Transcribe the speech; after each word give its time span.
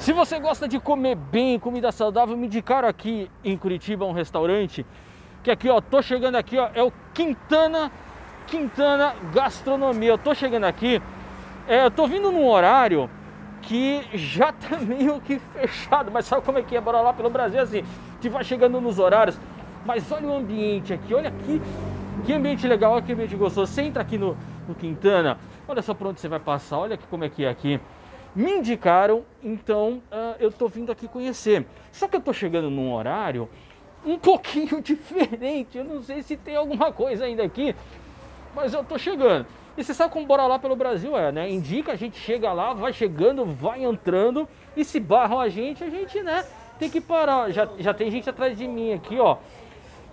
Se 0.00 0.14
você 0.14 0.40
gosta 0.40 0.66
de 0.66 0.80
comer 0.80 1.14
bem, 1.14 1.58
comida 1.58 1.92
saudável, 1.92 2.34
me 2.34 2.46
indicaram 2.46 2.88
aqui 2.88 3.30
em 3.44 3.54
Curitiba 3.54 4.06
um 4.06 4.12
restaurante 4.12 4.86
que 5.42 5.50
aqui, 5.50 5.68
ó, 5.68 5.78
tô 5.78 6.00
chegando 6.00 6.36
aqui, 6.36 6.56
ó, 6.56 6.70
é 6.74 6.82
o 6.82 6.90
Quintana 7.12 7.92
Quintana 8.46 9.14
Gastronomia. 9.34 10.08
Eu 10.08 10.16
tô 10.16 10.34
chegando 10.34 10.64
aqui, 10.64 11.02
é, 11.68 11.84
eu 11.84 11.90
tô 11.90 12.06
vindo 12.06 12.32
num 12.32 12.48
horário 12.48 13.10
que 13.60 14.02
já 14.14 14.50
tá 14.56 14.78
meio 14.78 15.20
que 15.20 15.38
fechado, 15.38 16.10
mas 16.10 16.24
sabe 16.24 16.46
como 16.46 16.56
é 16.56 16.62
que 16.62 16.74
é? 16.74 16.80
Bora 16.80 17.02
lá 17.02 17.12
pelo 17.12 17.28
Brasil 17.28 17.60
assim, 17.60 17.84
que 18.22 18.30
vai 18.30 18.42
chegando 18.42 18.80
nos 18.80 18.98
horários. 18.98 19.38
Mas 19.84 20.10
olha 20.10 20.28
o 20.28 20.34
ambiente 20.34 20.94
aqui, 20.94 21.12
olha 21.12 21.28
aqui, 21.28 21.60
que 22.24 22.32
ambiente 22.32 22.66
legal, 22.66 22.92
olha 22.92 23.02
que 23.02 23.12
ambiente 23.12 23.36
gostoso. 23.36 23.70
Você 23.70 23.82
entra 23.82 24.00
aqui 24.00 24.16
no, 24.16 24.34
no 24.66 24.74
Quintana, 24.74 25.36
olha 25.68 25.82
só 25.82 25.92
por 25.92 26.06
onde 26.06 26.20
você 26.20 26.28
vai 26.28 26.40
passar, 26.40 26.78
olha 26.78 26.94
aqui 26.94 27.06
como 27.10 27.22
é 27.22 27.28
que 27.28 27.44
é 27.44 27.50
aqui. 27.50 27.78
Me 28.34 28.52
indicaram, 28.52 29.24
então 29.42 30.02
uh, 30.10 30.36
eu 30.38 30.52
tô 30.52 30.68
vindo 30.68 30.92
aqui 30.92 31.08
conhecer. 31.08 31.66
Só 31.90 32.06
que 32.06 32.16
eu 32.16 32.20
tô 32.20 32.32
chegando 32.32 32.70
num 32.70 32.92
horário 32.92 33.48
um 34.04 34.16
pouquinho 34.20 34.80
diferente. 34.80 35.78
Eu 35.78 35.84
não 35.84 36.02
sei 36.02 36.22
se 36.22 36.36
tem 36.36 36.56
alguma 36.56 36.92
coisa 36.92 37.24
ainda 37.24 37.42
aqui, 37.42 37.74
mas 38.54 38.72
eu 38.72 38.84
tô 38.84 38.96
chegando. 38.98 39.46
E 39.76 39.84
você 39.84 39.94
sabe 39.94 40.12
como 40.12 40.26
bora 40.26 40.46
lá 40.46 40.58
pelo 40.58 40.76
Brasil 40.76 41.16
é, 41.16 41.32
né? 41.32 41.50
Indica, 41.50 41.92
a 41.92 41.96
gente 41.96 42.18
chega 42.18 42.52
lá, 42.52 42.74
vai 42.74 42.92
chegando, 42.92 43.44
vai 43.44 43.84
entrando, 43.84 44.48
e 44.76 44.84
se 44.84 45.00
barram 45.00 45.40
a 45.40 45.48
gente, 45.48 45.82
a 45.82 45.90
gente, 45.90 46.20
né, 46.22 46.44
tem 46.78 46.90
que 46.90 47.00
parar. 47.00 47.50
Já, 47.50 47.68
já 47.78 47.94
tem 47.94 48.10
gente 48.10 48.28
atrás 48.28 48.56
de 48.56 48.66
mim 48.66 48.92
aqui, 48.92 49.18
ó. 49.18 49.38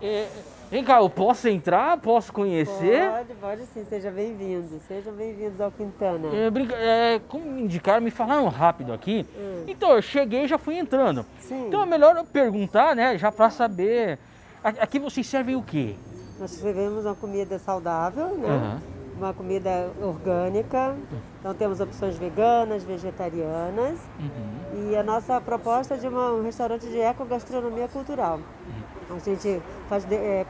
É, 0.01 0.27
vem 0.69 0.83
cá, 0.83 0.99
eu 0.99 1.09
posso 1.09 1.47
entrar? 1.47 1.97
Posso 1.97 2.31
conhecer? 2.31 3.09
Pode, 3.09 3.33
pode 3.35 3.65
sim, 3.67 3.85
seja 3.85 4.11
bem-vindo. 4.11 4.79
Sejam 4.87 5.13
bem-vindos 5.13 5.59
ao 5.59 5.71
Quintana. 5.71 6.27
É, 6.33 7.15
é, 7.15 7.21
como 7.27 7.45
me 7.45 7.63
indicaram, 7.63 8.01
me 8.01 8.11
falaram 8.11 8.47
rápido 8.47 8.93
aqui. 8.93 9.25
Hum. 9.37 9.63
Então, 9.67 9.91
eu 9.91 10.01
cheguei 10.01 10.43
e 10.43 10.47
já 10.47 10.57
fui 10.57 10.77
entrando. 10.77 11.25
Sim. 11.39 11.67
Então 11.67 11.81
é 11.81 11.85
melhor 11.85 12.15
eu 12.15 12.25
perguntar, 12.25 12.95
né, 12.95 13.17
já 13.17 13.31
para 13.31 13.49
saber. 13.49 14.19
Aqui 14.63 14.99
vocês 14.99 15.25
servem 15.25 15.55
o 15.55 15.61
quê? 15.61 15.95
Nós 16.39 16.51
servimos 16.51 17.05
uma 17.05 17.15
comida 17.15 17.57
saudável, 17.57 18.37
né? 18.37 18.47
Uhum. 18.47 18.97
Uma 19.17 19.33
comida 19.33 19.89
orgânica. 19.99 20.95
Então 21.39 21.53
temos 21.53 21.79
opções 21.79 22.17
veganas, 22.17 22.83
vegetarianas. 22.83 23.99
Uhum. 24.19 24.91
E 24.91 24.95
a 24.95 25.01
nossa 25.01 25.41
proposta 25.41 25.95
é 25.95 25.97
de 25.97 26.07
uma, 26.07 26.33
um 26.33 26.43
restaurante 26.43 26.85
de 26.87 26.99
ecogastronomia 26.99 27.87
cultural. 27.87 28.37
Uhum. 28.37 28.86
A 29.09 29.19
gente 29.19 29.61
faz 29.89 30.05
é, 30.11 30.45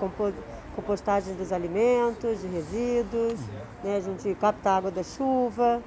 compostagem 0.76 1.36
dos 1.36 1.52
alimentos, 1.52 2.42
de 2.42 2.48
resíduos, 2.48 3.40
né? 3.84 3.98
a 3.98 4.00
gente 4.00 4.36
capta 4.36 4.72
água 4.72 4.92
da 4.92 5.04
chuva. 5.04 5.82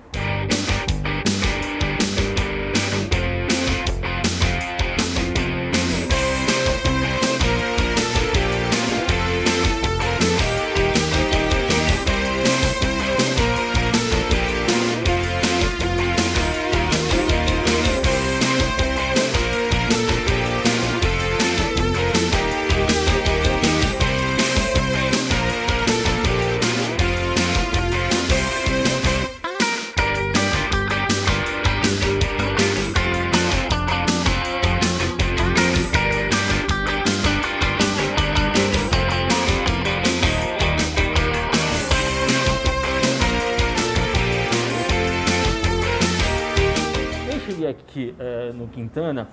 Quintana, 48.90 49.28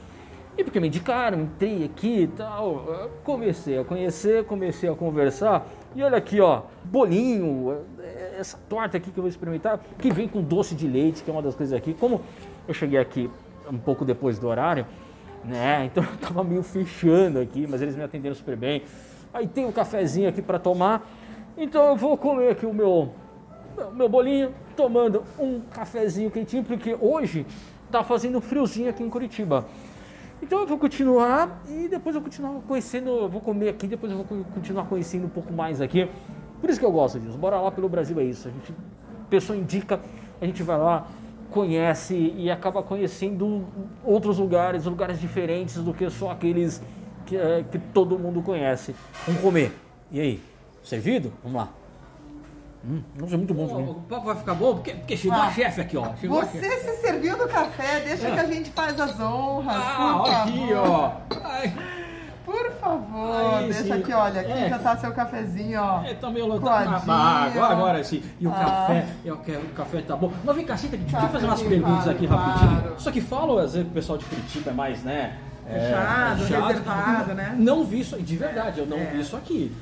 e 0.56 0.64
porque 0.64 0.80
me 0.80 0.88
indicaram, 0.88 1.42
entrei 1.42 1.84
aqui 1.84 2.22
e 2.22 2.28
tal, 2.28 3.12
comecei 3.24 3.80
a 3.80 3.84
conhecer, 3.84 4.44
comecei 4.46 4.90
a 4.90 4.96
conversar, 4.96 5.68
e 5.96 6.04
olha 6.04 6.18
aqui, 6.18 6.40
ó, 6.40 6.62
bolinho, 6.84 7.76
é, 8.00 8.36
essa 8.40 8.58
torta 8.70 8.98
aqui 8.98 9.12
que 9.12 9.18
eu 9.18 9.24
vou 9.24 9.30
experimentar, 9.30 9.80
que 10.00 10.12
vem 10.12 10.28
com 10.28 10.42
doce 10.42 10.76
de 10.76 10.88
leite, 10.88 11.24
que 11.24 11.30
é 11.30 11.34
uma 11.34 11.42
das 11.42 11.56
coisas 11.56 11.76
aqui. 11.76 11.94
Como 11.94 12.22
eu 12.68 12.74
cheguei 12.74 13.00
aqui 13.00 13.30
um 13.70 13.78
pouco 13.78 14.06
depois 14.06 14.40
do 14.40 14.48
horário, 14.48 14.86
né, 15.44 15.86
então 15.92 16.04
eu 16.04 16.18
tava 16.18 16.44
meio 16.44 16.64
fechando 16.64 17.40
aqui, 17.40 17.66
mas 17.68 17.82
eles 17.82 17.96
me 17.96 18.04
atenderam 18.04 18.36
super 18.36 18.56
bem. 18.56 18.84
Aí 19.34 19.48
tem 19.48 19.66
um 19.66 19.72
cafezinho 19.72 20.30
aqui 20.30 20.42
para 20.42 20.60
tomar, 20.60 21.08
então 21.58 21.86
eu 21.88 21.96
vou 21.96 22.16
comer 22.18 22.52
aqui 22.52 22.66
o 22.66 22.74
meu, 22.74 23.12
meu 23.94 24.08
bolinho, 24.10 24.54
tomando 24.76 25.24
um 25.40 25.60
cafezinho 25.72 26.32
quentinho, 26.32 26.64
porque 26.64 26.96
hoje 27.00 27.46
tá 27.92 28.04
fazendo 28.04 28.40
friozinho 28.42 28.90
aqui 28.90 29.04
em 29.04 29.10
Curitiba. 29.10 29.66
Então 30.42 30.60
eu 30.60 30.68
vou 30.68 30.78
continuar 30.78 31.64
e 31.68 31.88
depois 31.88 32.16
eu 32.16 32.22
vou 32.22 32.30
continuar 32.30 32.62
conhecendo, 32.68 33.10
eu 33.10 33.30
vou 33.30 33.42
comer 33.42 33.70
aqui, 33.70 33.88
depois 33.88 34.12
eu 34.12 34.20
vou 34.20 34.46
continuar 34.54 34.86
conhecendo 34.86 35.26
um 35.26 35.30
pouco 35.30 35.52
mais 35.52 35.82
aqui. 35.82 36.08
Por 36.62 36.70
isso 36.70 36.80
que 36.80 36.86
eu 36.86 36.92
gosto 36.92 37.20
disso. 37.20 37.38
Bora 37.38 37.60
lá 37.60 37.72
pelo 37.72 37.90
Brasil 37.90 38.20
é 38.20 38.24
isso. 38.24 38.48
A 38.48 38.52
gente, 38.52 38.72
a 38.72 39.30
pessoa 39.30 39.58
indica, 39.58 40.00
a 40.40 40.46
gente 40.46 40.62
vai 40.62 40.78
lá, 40.78 41.08
conhece 41.50 42.34
e 42.38 42.52
acaba 42.52 42.84
conhecendo 42.84 43.66
outros 44.04 44.38
lugares, 44.38 44.86
lugares 44.86 45.20
diferentes 45.20 45.76
do 45.78 45.94
que 45.94 46.10
só 46.10 46.32
aqueles 46.32 46.82
que, 47.26 47.36
é, 47.36 47.64
que 47.64 47.80
todo 47.80 48.18
mundo 48.18 48.42
conhece. 48.42 48.96
Vamos 49.26 49.42
comer. 49.42 49.72
E 50.12 50.20
aí? 50.20 50.44
Servido? 50.84 51.34
Vamos 51.44 51.58
lá. 51.58 51.87
Hum, 52.88 53.02
nossa, 53.20 53.34
é 53.34 53.38
muito 53.38 53.54
bom 53.54 53.68
também. 53.68 53.90
O 53.90 53.96
papo 53.96 54.26
vai 54.26 54.36
ficar 54.36 54.54
bom 54.54 54.76
porque, 54.76 54.94
porque 54.94 55.18
chegou 55.18 55.38
ah, 55.38 55.48
a 55.48 55.52
chefe 55.52 55.82
aqui, 55.82 55.98
ó. 55.98 56.16
Chegou 56.16 56.40
você 56.40 56.80
se 56.80 57.02
serviu 57.02 57.38
do 57.38 57.48
café, 57.48 58.00
deixa 58.00 58.30
é. 58.30 58.32
que 58.32 58.40
a 58.40 58.46
gente 58.46 58.70
faz 58.72 59.00
as 59.00 59.20
honras. 59.20 59.76
Ah, 59.76 60.22
por 60.24 60.34
aqui, 60.34 60.74
ó. 60.74 61.12
Ai. 61.44 61.74
Por 62.46 62.72
favor, 62.80 63.58
Aí, 63.58 63.66
deixa 63.66 63.84
sim. 63.84 63.92
aqui, 63.92 64.14
olha, 64.14 64.40
aqui 64.40 64.52
é. 64.54 64.70
já 64.70 64.80
tá 64.80 64.96
seu 64.96 65.12
cafezinho, 65.12 65.82
ó. 65.82 66.02
É, 66.04 66.14
tá 66.14 66.30
meio 66.30 66.48
lotado. 66.48 67.04
Ah, 67.10 67.44
agora, 67.44 67.74
agora 67.74 68.04
sim. 68.06 68.24
E 68.40 68.48
o 68.48 68.52
ah. 68.52 68.54
café, 68.54 69.06
eu 69.26 69.36
quero, 69.40 69.60
o 69.64 69.70
café 69.72 70.02
tá 70.02 70.16
bom. 70.16 70.32
Mas 70.46 70.56
vem 70.56 70.66
cá, 70.66 70.78
senta 70.78 70.96
aqui, 70.96 71.04
deixa 71.04 71.26
eu 71.26 71.30
fazer 71.30 71.46
umas 71.46 71.62
perguntas 71.62 72.08
aqui 72.08 72.26
claro. 72.26 72.42
rapidinho. 72.42 73.00
Só 73.00 73.12
que 73.12 73.20
falo, 73.20 73.58
às 73.58 73.74
vezes, 73.74 73.86
o 73.86 73.92
pessoal 73.92 74.18
de 74.18 74.24
Curitiba 74.24 74.72
é 74.72 74.74
mais, 74.74 75.04
né? 75.04 75.38
Fechado, 75.70 76.42
é, 76.42 76.46
fechado, 76.46 76.68
reservado, 76.68 77.34
né? 77.34 77.56
Não 77.60 77.84
vi 77.84 78.00
isso, 78.00 78.16
de 78.22 78.38
verdade, 78.38 78.80
eu 78.80 78.86
não 78.86 78.98
é. 78.98 79.04
vi 79.04 79.20
isso 79.20 79.36
aqui. 79.36 79.76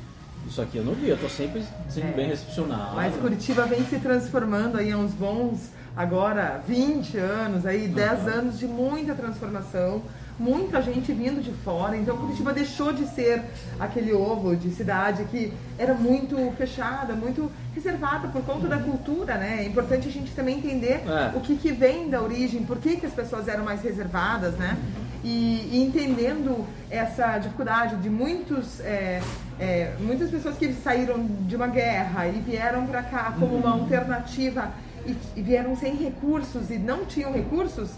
Isso 0.48 0.62
aqui 0.62 0.78
eu 0.78 0.84
não 0.84 0.94
vi, 0.94 1.10
eu 1.10 1.18
tô 1.18 1.28
sempre 1.28 1.64
sendo 1.90 2.10
é. 2.10 2.12
bem 2.12 2.28
recepcionado. 2.28 2.96
Mas 2.96 3.16
Curitiba 3.16 3.66
vem 3.66 3.84
se 3.86 4.00
transformando 4.00 4.78
aí 4.78 4.92
há 4.92 4.98
uns 4.98 5.12
bons, 5.12 5.72
agora 5.96 6.62
20 6.68 7.18
anos, 7.18 7.66
aí 7.66 7.88
10 7.88 8.22
uhum. 8.22 8.28
anos 8.28 8.60
de 8.60 8.68
muita 8.68 9.16
transformação, 9.16 10.04
muita 10.38 10.82
gente 10.82 11.12
vindo 11.14 11.42
de 11.42 11.52
fora. 11.52 11.98
Então 11.98 12.18
Curitiba 12.18 12.54
deixou 12.54 12.94
de 12.94 13.08
ser 13.08 13.42
aquele 13.80 14.14
ovo 14.14 14.56
de 14.56 14.70
cidade 14.72 15.24
que 15.26 15.52
era 15.78 15.94
muito 15.94 16.38
fechada, 16.58 17.14
muito 17.14 17.52
reservada 17.74 18.28
por 18.28 18.44
conta 18.44 18.68
da 18.68 18.78
cultura, 18.78 19.36
né? 19.38 19.64
É 19.64 19.66
importante 19.66 20.08
a 20.08 20.12
gente 20.12 20.32
também 20.32 20.58
entender 20.58 21.04
é. 21.08 21.32
o 21.36 21.40
que, 21.40 21.56
que 21.56 21.72
vem 21.72 22.10
da 22.10 22.22
origem, 22.22 22.64
por 22.64 22.78
que, 22.78 22.98
que 22.98 23.06
as 23.06 23.14
pessoas 23.14 23.48
eram 23.48 23.64
mais 23.64 23.82
reservadas, 23.82 24.54
né? 24.56 24.78
E 25.28 25.82
entendendo 25.84 26.68
essa 26.88 27.40
dificuldade 27.40 27.96
de 27.96 28.12
muitos, 28.12 28.80
é, 28.82 29.20
é, 29.60 29.96
muitas 30.00 30.30
pessoas 30.30 30.56
que 30.56 30.72
saíram 30.72 31.26
de 31.26 31.56
uma 31.56 31.66
guerra 31.66 32.28
e 32.28 32.40
vieram 32.42 32.86
para 32.86 33.02
cá 33.02 33.34
como 33.40 33.56
uma 33.56 33.74
uhum. 33.74 33.82
alternativa 33.82 34.72
e, 35.04 35.18
e 35.36 35.42
vieram 35.42 35.76
sem 35.76 35.96
recursos 35.96 36.70
e 36.70 36.78
não 36.78 37.06
tinham 37.06 37.34
recursos, 37.34 37.90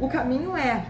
o 0.00 0.08
caminho 0.08 0.56
é 0.56 0.84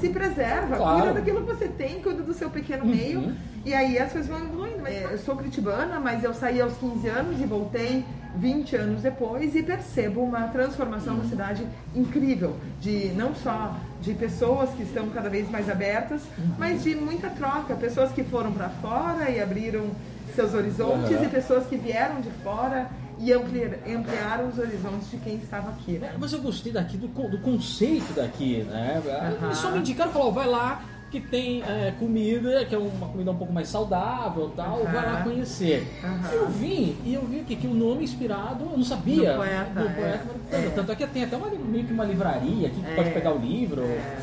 se 0.00 0.08
preserva, 0.08 0.76
claro. 0.76 0.98
cuida 0.98 1.14
daquilo 1.14 1.40
que 1.40 1.54
você 1.54 1.68
tem, 1.68 2.00
cuida 2.00 2.22
do 2.22 2.34
seu 2.34 2.50
pequeno 2.50 2.84
meio, 2.84 3.20
uhum. 3.20 3.36
e 3.64 3.74
aí 3.74 3.98
as 3.98 4.12
coisas 4.12 4.28
vão 4.28 4.44
evoluindo. 4.44 4.86
É, 4.86 5.08
eu 5.12 5.18
sou 5.18 5.36
curitibana, 5.36 6.00
mas 6.00 6.22
eu 6.24 6.34
saí 6.34 6.60
aos 6.60 6.74
15 6.76 7.08
anos 7.08 7.40
e 7.40 7.44
voltei 7.44 8.04
20 8.36 8.76
anos 8.76 9.02
depois 9.02 9.54
e 9.54 9.62
percebo 9.62 10.22
uma 10.22 10.48
transformação 10.48 11.16
uhum. 11.16 11.28
cidade 11.28 11.66
incrível, 11.94 12.56
de 12.80 13.12
não 13.14 13.34
só 13.34 13.76
de 14.00 14.12
pessoas 14.14 14.70
que 14.70 14.82
estão 14.82 15.08
cada 15.10 15.28
vez 15.28 15.50
mais 15.50 15.70
abertas, 15.70 16.22
uhum. 16.36 16.54
mas 16.58 16.82
de 16.82 16.94
muita 16.94 17.30
troca, 17.30 17.74
pessoas 17.74 18.10
que 18.12 18.24
foram 18.24 18.52
para 18.52 18.68
fora 18.68 19.30
e 19.30 19.40
abriram 19.40 19.90
seus 20.34 20.52
horizontes 20.52 21.16
uhum. 21.16 21.24
e 21.24 21.28
pessoas 21.28 21.66
que 21.66 21.76
vieram 21.76 22.20
de 22.20 22.30
fora 22.42 22.88
e 23.18 23.32
ampliar, 23.32 23.70
ampliaram 23.86 24.48
os 24.48 24.58
horizontes 24.58 25.10
de 25.10 25.16
quem 25.18 25.36
estava 25.36 25.70
aqui. 25.70 25.98
Né? 25.98 26.14
mas 26.18 26.32
eu 26.32 26.40
gostei 26.40 26.72
daqui 26.72 26.96
do, 26.96 27.08
do 27.08 27.38
conceito 27.38 28.12
daqui, 28.14 28.62
né? 28.64 29.02
Uhum. 29.40 29.46
Eles 29.46 29.58
só 29.58 29.70
me 29.70 29.78
indicaram, 29.78 30.12
falou, 30.12 30.32
vai 30.32 30.46
lá, 30.46 30.82
que 31.10 31.20
tem 31.20 31.62
é, 31.62 31.92
comida, 31.98 32.64
que 32.64 32.74
é 32.74 32.78
uma 32.78 33.06
comida 33.06 33.30
um 33.30 33.36
pouco 33.36 33.52
mais 33.52 33.68
saudável 33.68 34.52
tal, 34.56 34.78
uhum. 34.78 34.84
vai 34.84 35.12
lá 35.12 35.22
conhecer. 35.22 35.86
Uhum. 36.02 36.32
Eu 36.32 36.48
vim 36.48 36.96
e 37.04 37.14
eu 37.14 37.22
vi 37.22 37.40
aqui 37.40 37.54
que 37.54 37.68
o 37.68 37.74
nome 37.74 38.02
inspirado, 38.02 38.64
eu 38.64 38.76
não 38.76 38.84
sabia. 38.84 39.32
Do 39.32 39.36
poeta. 39.36 39.80
Do 39.80 39.94
poeta 39.94 40.24
é. 40.50 40.66
é. 40.66 40.70
Tanto 40.74 40.92
é 40.92 40.96
que 40.96 41.06
tem 41.06 41.24
até 41.24 41.36
uma, 41.36 41.48
meio 41.50 41.84
que 41.84 41.92
uma 41.92 42.04
livraria 42.04 42.66
aqui 42.66 42.80
que 42.80 42.90
é. 42.90 42.96
pode 42.96 43.10
pegar 43.10 43.32
o 43.32 43.38
livro. 43.38 43.82
É. 43.82 44.18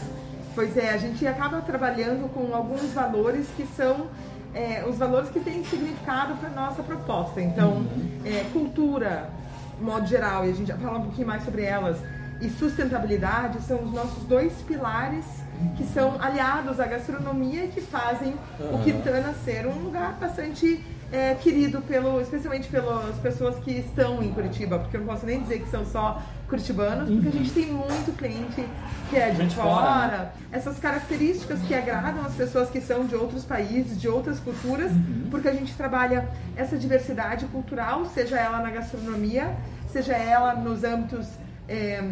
Pois 0.53 0.75
é, 0.75 0.89
a 0.89 0.97
gente 0.97 1.25
acaba 1.25 1.61
trabalhando 1.61 2.29
com 2.33 2.53
alguns 2.53 2.91
valores 2.91 3.47
que 3.55 3.65
são 3.65 4.07
é, 4.53 4.85
os 4.87 4.97
valores 4.97 5.29
que 5.29 5.39
têm 5.39 5.63
significado 5.63 6.35
para 6.35 6.49
nossa 6.49 6.83
proposta. 6.83 7.41
Então, 7.41 7.73
uhum. 7.73 8.21
é, 8.25 8.43
cultura, 8.51 9.29
modo 9.79 10.05
geral, 10.05 10.45
e 10.45 10.49
a 10.49 10.53
gente 10.53 10.67
já 10.67 10.77
fala 10.77 10.99
um 10.99 11.03
pouquinho 11.03 11.27
mais 11.27 11.43
sobre 11.43 11.63
elas, 11.63 11.97
e 12.41 12.49
sustentabilidade 12.49 13.61
são 13.61 13.83
os 13.83 13.91
nossos 13.91 14.23
dois 14.23 14.53
pilares 14.63 15.25
que 15.77 15.83
são 15.83 16.19
aliados 16.19 16.79
à 16.79 16.87
gastronomia 16.87 17.65
e 17.65 17.67
que 17.67 17.81
fazem 17.81 18.33
uhum. 18.59 18.75
o 18.75 18.83
Quintana 18.83 19.33
ser 19.45 19.67
um 19.67 19.83
lugar 19.83 20.17
bastante 20.19 20.83
é, 21.11 21.35
querido, 21.35 21.81
pelo, 21.81 22.21
especialmente 22.21 22.69
pelas 22.69 23.15
pessoas 23.17 23.57
que 23.63 23.71
estão 23.71 24.23
em 24.23 24.31
Curitiba, 24.31 24.79
porque 24.79 24.95
eu 24.95 25.01
não 25.01 25.07
posso 25.07 25.25
nem 25.25 25.41
dizer 25.41 25.59
que 25.59 25.69
são 25.69 25.85
só 25.85 26.21
curitibanos, 26.47 27.09
porque 27.09 27.27
a 27.27 27.31
gente 27.31 27.51
tem 27.51 27.65
muito 27.67 28.15
cliente 28.17 28.65
que 29.09 29.15
é 29.15 29.29
de 29.29 29.55
fora, 29.55 29.69
fora 29.69 30.07
né? 30.07 30.31
essas 30.51 30.79
características 30.79 31.59
que 31.61 31.73
agradam 31.73 32.25
as 32.25 32.33
pessoas 32.33 32.69
que 32.69 32.81
são 32.81 33.05
de 33.05 33.15
outros 33.15 33.45
países, 33.45 33.99
de 33.99 34.07
outras 34.07 34.39
culturas, 34.39 34.91
uhum. 34.91 35.27
porque 35.29 35.47
a 35.47 35.53
gente 35.53 35.73
trabalha 35.75 36.29
essa 36.55 36.77
diversidade 36.77 37.45
cultural, 37.47 38.05
seja 38.05 38.37
ela 38.37 38.59
na 38.59 38.69
gastronomia, 38.69 39.55
seja 39.91 40.13
ela 40.13 40.53
nos 40.55 40.83
âmbitos 40.83 41.27
é, 41.67 42.03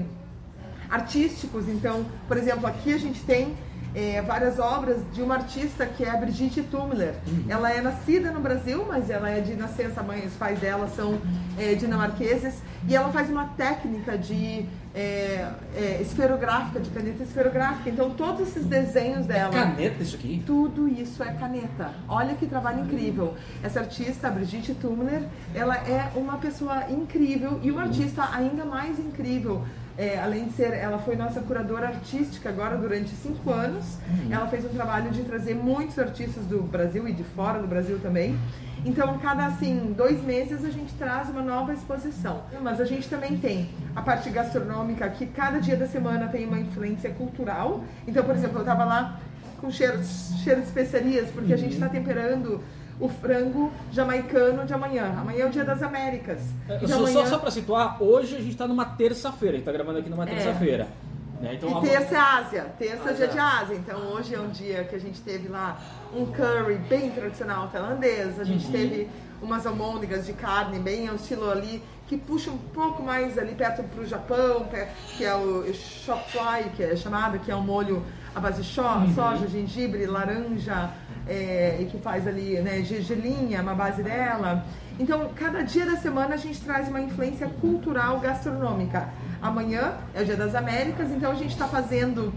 artísticos. 0.89 1.67
Então, 1.67 2.05
por 2.27 2.37
exemplo, 2.37 2.65
aqui 2.65 2.93
a 2.93 2.97
gente 2.97 3.21
tem 3.23 3.55
é, 3.95 4.21
várias 4.21 4.59
obras 4.59 4.97
de 5.13 5.21
uma 5.21 5.35
artista 5.35 5.85
que 5.85 6.03
é 6.03 6.09
a 6.09 6.17
Brigitte 6.17 6.61
Tumler. 6.63 7.15
Uhum. 7.27 7.45
Ela 7.47 7.71
é 7.71 7.81
nascida 7.81 8.31
no 8.31 8.39
Brasil, 8.39 8.85
mas 8.87 9.09
ela 9.09 9.29
é 9.29 9.41
de 9.41 9.55
nascença, 9.55 10.03
mãe, 10.03 10.25
os 10.25 10.33
pais 10.33 10.59
dela 10.59 10.87
são 10.87 11.19
é, 11.57 11.73
dinamarqueses, 11.75 12.61
e 12.87 12.95
ela 12.95 13.11
faz 13.11 13.29
uma 13.29 13.45
técnica 13.45 14.17
de 14.17 14.65
é, 14.93 15.47
é, 15.75 15.99
esferográfica, 16.01 16.79
de 16.79 16.89
caneta 16.89 17.23
esferográfica. 17.23 17.89
Então, 17.89 18.11
todos 18.11 18.47
esses 18.47 18.65
desenhos 18.65 19.25
dela. 19.25 19.53
É 19.53 19.59
caneta 19.59 20.03
isso 20.03 20.15
aqui? 20.15 20.43
Tudo 20.45 20.87
isso 20.87 21.21
é 21.23 21.33
caneta. 21.33 21.91
Olha 22.07 22.35
que 22.35 22.47
trabalho 22.47 22.81
incrível. 22.81 23.35
Essa 23.63 23.81
artista, 23.81 24.27
a 24.27 24.31
Brigitte 24.31 24.73
Tumler, 24.73 25.23
ela 25.53 25.75
é 25.75 26.11
uma 26.15 26.37
pessoa 26.37 26.89
incrível 26.89 27.59
e 27.61 27.71
um 27.71 27.79
artista 27.79 28.27
ainda 28.31 28.65
mais 28.65 28.99
incrível 28.99 29.63
é, 29.99 30.17
além 30.17 30.45
de 30.45 30.53
ser, 30.53 30.71
ela 30.71 30.97
foi 30.97 31.17
nossa 31.17 31.41
curadora 31.41 31.87
artística 31.87 32.47
agora 32.47 32.77
durante 32.77 33.09
cinco 33.09 33.51
anos. 33.51 33.97
Uhum. 34.07 34.31
Ela 34.31 34.47
fez 34.47 34.63
um 34.63 34.69
trabalho 34.69 35.11
de 35.11 35.23
trazer 35.23 35.53
muitos 35.53 35.99
artistas 35.99 36.45
do 36.45 36.61
Brasil 36.61 37.05
e 37.05 37.11
de 37.11 37.25
fora 37.25 37.59
do 37.59 37.67
Brasil 37.67 37.99
também. 37.99 38.39
Então, 38.85 39.17
cada 39.17 39.45
assim, 39.45 39.93
dois 39.97 40.23
meses 40.23 40.63
a 40.63 40.69
gente 40.69 40.93
traz 40.93 41.29
uma 41.29 41.41
nova 41.41 41.73
exposição. 41.73 42.43
Mas 42.61 42.79
a 42.79 42.85
gente 42.85 43.09
também 43.09 43.37
tem 43.37 43.71
a 43.93 44.01
parte 44.01 44.29
gastronômica, 44.29 45.09
que 45.09 45.25
cada 45.25 45.59
dia 45.59 45.75
da 45.75 45.85
semana 45.85 46.29
tem 46.29 46.45
uma 46.45 46.61
influência 46.61 47.09
cultural. 47.09 47.83
Então, 48.07 48.23
por 48.23 48.35
exemplo, 48.35 48.59
eu 48.59 48.61
estava 48.61 48.85
lá 48.85 49.19
com 49.59 49.69
cheiro, 49.69 50.01
cheiro 50.01 50.61
de 50.61 50.67
especiarias, 50.67 51.29
porque 51.29 51.51
a 51.51 51.57
gente 51.57 51.73
está 51.73 51.89
temperando 51.89 52.63
o 52.99 53.07
frango 53.07 53.71
jamaicano 53.91 54.65
de 54.65 54.73
amanhã. 54.73 55.15
Amanhã 55.19 55.45
é 55.45 55.47
o 55.47 55.49
Dia 55.49 55.63
das 55.63 55.81
Américas. 55.81 56.41
É, 56.67 56.79
só, 56.85 56.95
amanhã... 56.95 57.13
só, 57.13 57.25
só 57.25 57.37
para 57.37 57.51
situar, 57.51 58.01
hoje 58.03 58.35
a 58.35 58.39
gente 58.39 58.51
está 58.51 58.67
numa 58.67 58.85
terça-feira, 58.85 59.55
a 59.55 59.57
gente 59.57 59.61
está 59.61 59.71
gravando 59.71 59.99
aqui 59.99 60.09
numa 60.09 60.23
é. 60.23 60.27
terça-feira. 60.27 60.87
É. 61.05 61.09
Né? 61.41 61.53
Então, 61.55 61.83
e 61.83 61.87
terça 61.87 62.15
é 62.15 62.19
Ásia, 62.19 62.63
terça 62.77 63.11
é 63.11 63.13
dia 63.13 63.27
de 63.27 63.39
Ásia. 63.39 63.75
Então 63.75 63.99
hoje 64.11 64.35
é 64.35 64.39
um 64.39 64.49
dia 64.49 64.83
que 64.83 64.95
a 64.95 64.99
gente 64.99 65.21
teve 65.21 65.47
lá 65.47 65.79
um 66.13 66.25
curry 66.25 66.75
bem 66.89 67.09
tradicional 67.11 67.67
tailandês, 67.69 68.39
a 68.39 68.43
gente 68.43 68.65
uhum. 68.65 68.71
teve 68.71 69.09
umas 69.41 69.65
almôndegas 69.65 70.25
de 70.25 70.33
carne 70.33 70.79
bem 70.79 71.07
ao 71.07 71.15
estilo 71.15 71.49
ali, 71.49 71.81
que 72.07 72.17
puxa 72.17 72.51
um 72.51 72.57
pouco 72.57 73.01
mais 73.01 73.37
ali 73.37 73.55
perto 73.55 73.83
para 73.83 74.01
o 74.01 74.05
Japão, 74.05 74.67
que 75.15 75.23
é 75.23 75.33
o 75.33 75.73
shop 75.73 76.29
fly, 76.29 76.69
que 76.75 76.83
é 76.83 76.95
chamado, 76.95 77.39
que 77.39 77.49
é 77.49 77.55
um 77.55 77.61
molho 77.61 78.03
à 78.35 78.39
base 78.39 78.61
de 78.61 78.79
uhum. 78.79 79.13
soja, 79.13 79.47
gengibre, 79.47 80.05
laranja, 80.05 80.89
é, 81.29 81.77
e 81.79 81.85
que 81.85 81.99
faz 81.99 82.27
ali, 82.27 82.59
né, 82.59 82.81
gergelinha, 82.81 83.61
uma 83.61 83.75
base 83.75 84.01
dela. 84.01 84.65
Então, 84.99 85.29
cada 85.35 85.61
dia 85.61 85.85
da 85.85 85.95
semana 85.95 86.33
a 86.33 86.37
gente 86.37 86.59
traz 86.61 86.89
uma 86.89 86.99
influência 86.99 87.47
cultural 87.61 88.19
gastronômica. 88.19 89.09
Amanhã 89.41 89.93
é 90.13 90.21
o 90.21 90.25
Dia 90.25 90.35
das 90.35 90.55
Américas, 90.55 91.09
então 91.11 91.31
a 91.31 91.35
gente 91.35 91.51
está 91.51 91.67
fazendo 91.67 92.33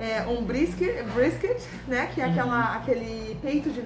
é, 0.00 0.22
um 0.26 0.42
brisket, 0.42 1.04
brisket, 1.14 1.62
né, 1.86 2.10
que 2.12 2.20
é 2.20 2.24
aquela, 2.24 2.72
uhum. 2.72 2.76
aquele 2.78 3.38
peito 3.40 3.70
de 3.70 3.82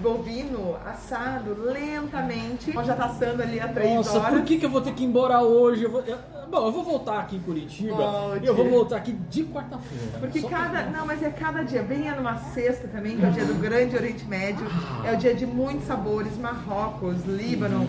bovino 0.00 0.76
assado 0.86 1.54
lentamente. 1.62 2.72
Já 2.72 2.94
tá 2.94 3.06
assando 3.06 3.42
ali 3.42 3.60
há 3.60 3.68
três 3.68 3.94
Nossa, 3.94 4.18
horas. 4.18 4.30
por 4.30 4.44
que, 4.44 4.58
que 4.58 4.64
eu 4.64 4.70
vou 4.70 4.80
ter 4.80 4.94
que 4.94 5.02
ir 5.02 5.06
embora 5.06 5.42
hoje? 5.42 5.84
Eu 5.84 5.90
vou, 5.90 6.00
eu, 6.02 6.16
bom, 6.52 6.66
eu 6.66 6.72
vou 6.72 6.84
voltar 6.84 7.20
aqui 7.20 7.36
em 7.36 7.40
Curitiba. 7.40 7.96
Pode. 7.96 8.46
Eu 8.46 8.54
vou 8.54 8.68
voltar 8.68 8.98
aqui 8.98 9.12
de 9.12 9.44
quarta-feira. 9.44 10.18
Porque 10.20 10.42
cada. 10.42 10.84
Não, 10.90 11.06
mas 11.06 11.22
é 11.22 11.30
cada 11.30 11.62
dia. 11.64 11.82
Venha 11.82 12.14
numa 12.14 12.36
sexta 12.36 12.86
também, 12.88 13.16
que 13.16 13.24
é 13.24 13.28
o 13.28 13.32
dia 13.32 13.44
do 13.46 13.54
Grande 13.54 13.96
Oriente 13.96 14.24
Médio. 14.26 14.66
Ah. 14.70 15.08
É 15.08 15.14
o 15.14 15.16
dia 15.16 15.34
de 15.34 15.46
muitos 15.46 15.86
sabores, 15.86 16.36
Marrocos, 16.36 17.24
Líbano. 17.24 17.88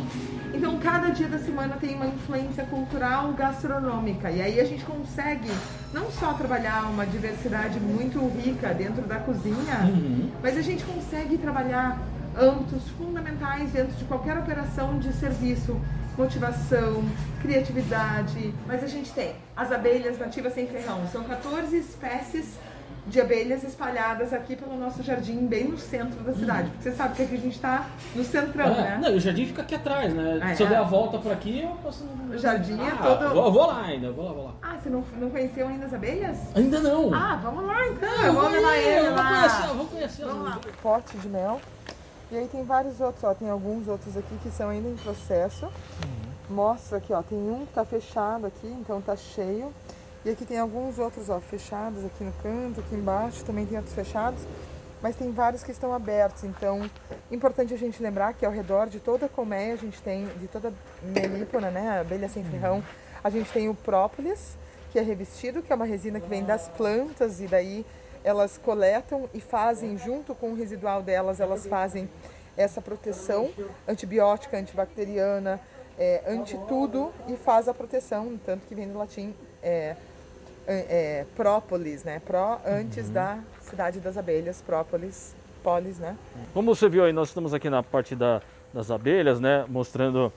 Então, 0.54 0.78
cada 0.80 1.10
dia 1.10 1.28
da 1.28 1.40
semana 1.40 1.76
tem 1.82 1.96
uma 1.96 2.06
influência 2.06 2.64
cultural 2.66 3.34
gastronômica. 3.34 4.32
E 4.32 4.42
aí 4.42 4.60
a 4.60 4.64
gente 4.64 4.86
consegue 4.86 5.50
não 5.92 6.10
só 6.12 6.34
trabalhar 6.34 6.90
uma 6.90 7.06
diversidade 7.06 7.80
muito 7.80 8.20
rica 8.40 8.74
dentro 8.74 9.02
da 9.02 9.18
cozinha, 9.18 9.80
uhum. 9.84 10.30
mas 10.42 10.58
a 10.58 10.62
gente 10.62 10.84
consegue 10.86 11.38
trabalhar 11.38 12.00
âmbitos 12.38 12.88
fundamentais 12.98 13.72
dentro 13.72 13.94
de 13.94 14.06
qualquer 14.06 14.38
operação 14.38 14.98
de 15.00 15.12
serviço, 15.14 15.80
motivação, 16.18 17.04
criatividade. 17.42 18.54
Mas 18.68 18.84
a 18.84 18.88
gente 18.88 19.12
tem 19.12 19.36
as 19.56 19.72
abelhas 19.72 20.18
nativas 20.18 20.54
sem 20.54 20.68
ferrão, 20.68 21.02
são 21.12 21.24
14 21.24 21.76
espécies 21.78 22.58
de 23.06 23.20
abelhas 23.20 23.64
espalhadas 23.64 24.32
aqui 24.32 24.56
pelo 24.56 24.78
nosso 24.78 25.04
jardim, 25.04 25.46
bem 25.46 25.66
no 25.66 25.78
centro 25.78 26.24
da 26.24 26.34
cidade. 26.34 26.70
Porque 26.70 26.84
você 26.84 26.96
sabe 26.96 27.16
que 27.16 27.24
aqui 27.24 27.36
a 27.36 27.40
gente 27.40 27.56
está 27.56 27.88
no 28.16 28.24
centrão, 28.24 28.68
é, 28.68 28.82
né? 28.82 29.00
Não, 29.02 29.10
e 29.12 29.18
o 29.18 29.20
jardim 29.20 29.46
fica 29.46 29.62
aqui 29.62 29.76
atrás, 29.76 30.14
né? 30.14 30.40
É, 30.42 30.56
Se 30.56 30.64
eu 30.64 30.68
der 30.68 30.78
a 30.78 30.84
volta 30.84 31.18
por 31.18 31.32
aqui, 31.32 31.64
eu 31.64 31.76
posso. 31.84 32.06
O 32.06 32.38
jardim 32.38 32.80
é 32.80 32.84
ah, 32.84 32.88
é 32.88 33.04
todo. 33.04 33.36
Eu 33.36 33.52
vou 33.52 33.68
lá 33.68 33.84
ainda, 33.84 34.12
vou 34.12 34.26
lá, 34.26 34.32
vou 34.32 34.46
lá. 34.46 34.54
Ah, 34.62 34.78
você 34.82 34.90
não, 34.90 35.04
não 35.20 35.30
conheceu 35.30 35.68
ainda 35.68 35.86
as 35.86 35.94
abelhas? 35.94 36.38
Ainda 36.56 36.80
não. 36.80 37.14
Ah, 37.14 37.40
vamos 37.44 37.66
lá 37.66 37.88
então. 37.88 38.10
Ah, 38.10 38.26
eu 38.26 38.34
vou 38.34 38.50
levar 38.50 38.78
ele 38.78 39.10
lá. 39.10 39.24
Vou 39.24 39.50
conhecer, 39.50 39.76
vou 39.76 39.86
conhecer. 39.88 40.26
Vamos 40.26 40.46
lá. 40.46 40.60
Pote 40.82 41.18
de 41.18 41.28
mel. 41.28 41.60
E 42.34 42.36
aí 42.36 42.48
tem 42.48 42.64
vários 42.64 43.00
outros, 43.00 43.24
ó. 43.24 43.32
Tem 43.36 43.48
alguns 43.48 43.88
outros 43.88 44.18
aqui 44.18 44.36
que 44.42 44.50
são 44.50 44.68
ainda 44.70 44.90
em 44.90 44.96
processo. 44.96 45.68
Uhum. 45.68 46.56
Mostra 46.56 46.98
aqui, 46.98 47.14
ó. 47.14 47.22
Tem 47.22 47.38
um 47.38 47.64
que 47.64 47.74
tá 47.74 47.86
fechado 47.86 48.48
aqui, 48.48 48.66
então 48.66 49.00
tá 49.00 49.16
cheio. 49.16 49.72
E 50.26 50.32
aqui 50.32 50.44
tem 50.44 50.58
alguns 50.58 50.98
outros, 50.98 51.30
ó, 51.30 51.40
fechados 51.40 52.04
aqui 52.04 52.24
no 52.24 52.32
canto, 52.42 52.80
aqui 52.80 52.96
embaixo, 52.96 53.46
também 53.46 53.68
tem 53.68 53.78
outros 53.78 53.94
fechados, 53.94 54.42
mas 55.02 55.16
tem 55.16 55.32
vários 55.32 55.64
que 55.64 55.72
estão 55.72 55.94
abertos. 55.94 56.44
Então, 56.46 56.90
importante 57.30 57.72
a 57.72 57.78
gente 57.78 58.02
lembrar 58.02 58.34
que 58.34 58.46
ao 58.46 58.52
redor 58.52 58.88
de 58.88 59.00
toda 59.00 59.28
a 59.28 59.30
colmeia 59.30 59.74
a 59.74 59.78
gente 59.78 60.02
tem, 60.02 60.26
de 60.40 60.48
toda 60.48 60.74
melípona, 61.04 61.70
né, 61.70 62.00
abelha 62.00 62.30
sem 62.30 62.44
ferrão, 62.46 62.82
a 63.22 63.30
gente 63.30 63.52
tem 63.52 63.68
o 63.68 63.76
própolis, 63.76 64.58
que 64.92 64.98
é 64.98 65.02
revestido, 65.02 65.62
que 65.62 65.72
é 65.72 65.76
uma 65.76 65.86
resina 65.86 66.22
que 66.22 66.30
vem 66.30 66.44
das 66.44 66.70
plantas 66.70 67.42
e 67.42 67.48
daí 67.48 67.86
elas 68.24 68.58
coletam 68.58 69.30
e 69.34 69.42
fazem, 69.42 69.98
junto 69.98 70.34
com 70.34 70.52
o 70.52 70.56
residual 70.56 71.04
delas, 71.04 71.40
elas 71.40 71.68
fazem 71.68 72.10
essa 72.58 72.82
proteção 72.82 73.50
antibiótica, 73.88 74.58
antibacteriana, 74.58 75.60
é, 75.98 76.24
anti 76.28 76.58
tudo 76.68 77.12
e 77.28 77.36
faz 77.36 77.68
a 77.68 77.74
proteção, 77.74 78.40
tanto 78.46 78.66
que 78.68 78.76
vem 78.76 78.88
do 78.88 78.98
latim 78.98 79.34
é, 79.62 79.96
é, 80.68 81.26
própolis, 81.36 82.04
né? 82.04 82.22
Pró 82.26 82.60
antes 82.66 83.08
uhum. 83.08 83.14
da 83.14 83.40
cidade 83.62 84.00
das 84.00 84.18
abelhas, 84.18 84.62
própolis, 84.62 85.36
polis, 85.64 86.00
né? 86.00 86.18
Como 86.54 86.74
você 86.74 86.90
viu 86.90 87.04
aí, 87.04 87.14
nós 87.14 87.30
estamos 87.30 87.54
aqui 87.54 87.70
na 87.70 87.84
parte 87.84 88.16
da, 88.16 88.42
das 88.74 88.90
abelhas, 88.90 89.40
né? 89.40 89.66
Mostrando 89.68 90.32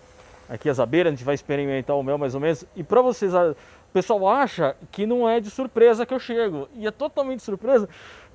aqui 0.49 0.68
as 0.68 0.78
abelhas, 0.78 1.08
a 1.08 1.16
gente 1.16 1.25
vai 1.25 1.35
experimentar 1.35 1.96
o 1.96 2.02
mel 2.02 2.18
mais 2.18 2.35
ou 2.35 2.40
menos. 2.40 2.64
E 2.75 2.82
para 2.82 3.00
vocês, 3.00 3.32
o 3.35 3.56
pessoal 3.92 4.28
acha 4.28 4.76
que 4.92 5.06
não 5.06 5.28
é 5.28 5.40
de 5.40 5.50
surpresa 5.50 6.04
que 6.04 6.14
eu 6.14 6.20
chego. 6.20 6.68
E 6.75 6.87
é 6.87 6.90
totalmente 6.90 7.42
surpresa. 7.42 7.88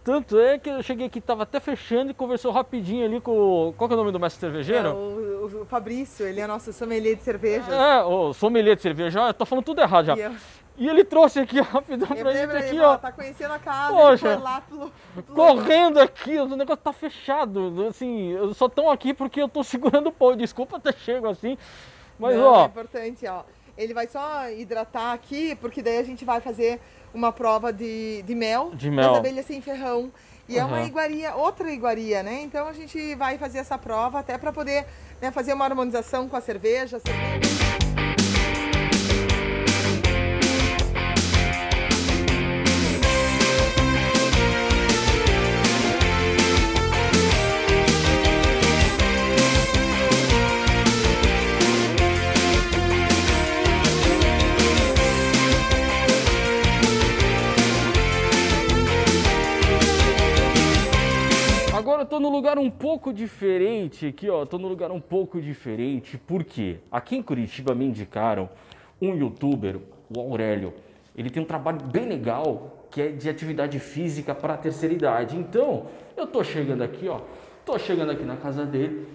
Tanto 0.03 0.39
é 0.39 0.57
que 0.57 0.69
eu 0.69 0.81
cheguei 0.81 1.05
aqui, 1.05 1.19
estava 1.19 1.43
até 1.43 1.59
fechando 1.59 2.09
e 2.09 2.13
conversou 2.13 2.51
rapidinho 2.51 3.05
ali 3.05 3.21
com. 3.21 3.73
Qual 3.77 3.87
que 3.87 3.93
é 3.93 3.95
o 3.95 3.99
nome 3.99 4.11
do 4.11 4.19
mestre 4.19 4.39
cervejeiro? 4.39 4.87
É, 4.87 4.91
o, 4.91 5.61
o, 5.61 5.65
Fabrício, 5.65 6.25
ele 6.25 6.39
é 6.39 6.47
nosso 6.47 6.73
sommelier 6.73 7.15
de 7.15 7.21
cerveja. 7.21 7.71
É, 7.71 8.03
o 8.03 8.33
sommelier 8.33 8.75
de 8.75 8.81
cerveja. 8.81 9.19
Eu 9.19 9.33
tô 9.33 9.45
falando 9.45 9.65
tudo 9.65 9.81
errado 9.81 10.05
já. 10.05 10.17
E 10.17 10.21
eu... 10.21 10.35
E 10.77 10.87
ele 10.87 11.03
trouxe 11.03 11.39
aqui 11.39 11.59
rapidão 11.61 12.07
pra 12.07 12.33
gente 12.33 12.55
aqui, 12.55 12.79
ó. 12.79 12.97
Tá 12.97 13.11
conhecendo 13.11 13.53
a 13.53 13.59
casa, 13.59 13.93
Poxa, 13.93 14.39
lá 14.39 14.61
pelo, 14.61 14.91
pelo... 15.13 15.35
Correndo 15.35 15.99
aqui, 15.99 16.39
o 16.39 16.55
negócio 16.55 16.81
tá 16.81 16.91
fechado. 16.91 17.85
Assim, 17.87 18.31
eu 18.31 18.51
só 18.55 18.67
tão 18.67 18.89
aqui 18.89 19.13
porque 19.13 19.41
eu 19.41 19.49
tô 19.49 19.61
segurando 19.63 20.07
o 20.07 20.11
pão. 20.11 20.35
Desculpa 20.35 20.77
até 20.77 20.91
chego 20.91 21.27
assim. 21.27 21.55
Mas 22.17 22.35
Não, 22.35 22.45
ó. 22.45 22.63
É 22.63 22.65
importante, 22.65 23.27
ó. 23.27 23.43
Ele 23.81 23.93
vai 23.93 24.07
só 24.07 24.49
hidratar 24.49 25.13
aqui, 25.13 25.55
porque 25.55 25.81
daí 25.81 25.97
a 25.97 26.03
gente 26.03 26.23
vai 26.23 26.39
fazer 26.39 26.79
uma 27.13 27.31
prova 27.31 27.73
de, 27.73 28.21
de 28.21 28.35
mel, 28.35 28.71
De 28.73 28.89
mel. 28.89 29.09
das 29.09 29.17
abelhas 29.17 29.45
sem 29.45 29.61
ferrão. 29.61 30.11
E 30.47 30.57
é 30.57 30.65
uma 30.65 30.81
iguaria, 30.83 31.33
outra 31.33 31.71
iguaria, 31.71 32.21
né? 32.21 32.41
Então 32.41 32.67
a 32.67 32.73
gente 32.73 33.15
vai 33.15 33.37
fazer 33.37 33.59
essa 33.59 33.77
prova 33.77 34.19
até 34.19 34.37
para 34.37 34.51
poder 34.51 34.85
né, 35.21 35.31
fazer 35.31 35.53
uma 35.53 35.63
harmonização 35.65 36.27
com 36.27 36.35
a 36.35 36.41
cerveja. 36.41 36.97
a 36.97 36.99
cerveja. 36.99 37.70
Lugar 62.41 62.57
um 62.57 62.71
pouco 62.71 63.13
diferente 63.13 64.07
aqui, 64.07 64.27
ó. 64.27 64.47
Tô 64.47 64.57
num 64.57 64.67
lugar 64.67 64.89
um 64.89 64.99
pouco 64.99 65.39
diferente. 65.39 66.17
Por 66.17 66.43
quê? 66.43 66.79
Aqui 66.91 67.15
em 67.15 67.21
Curitiba 67.21 67.75
me 67.75 67.85
indicaram 67.85 68.49
um 68.99 69.13
youtuber, 69.13 69.77
o 70.09 70.19
Aurélio. 70.19 70.73
Ele 71.15 71.29
tem 71.29 71.43
um 71.43 71.45
trabalho 71.45 71.79
bem 71.83 72.07
legal 72.07 72.87
que 72.89 72.99
é 72.99 73.07
de 73.09 73.29
atividade 73.29 73.77
física 73.77 74.33
para 74.33 74.55
a 74.55 74.57
terceira 74.57 74.91
idade. 74.91 75.37
Então, 75.37 75.85
eu 76.17 76.25
tô 76.25 76.43
chegando 76.43 76.81
aqui, 76.81 77.07
ó. 77.07 77.19
Tô 77.63 77.77
chegando 77.77 78.11
aqui 78.11 78.23
na 78.23 78.35
casa 78.35 78.65
dele 78.65 79.07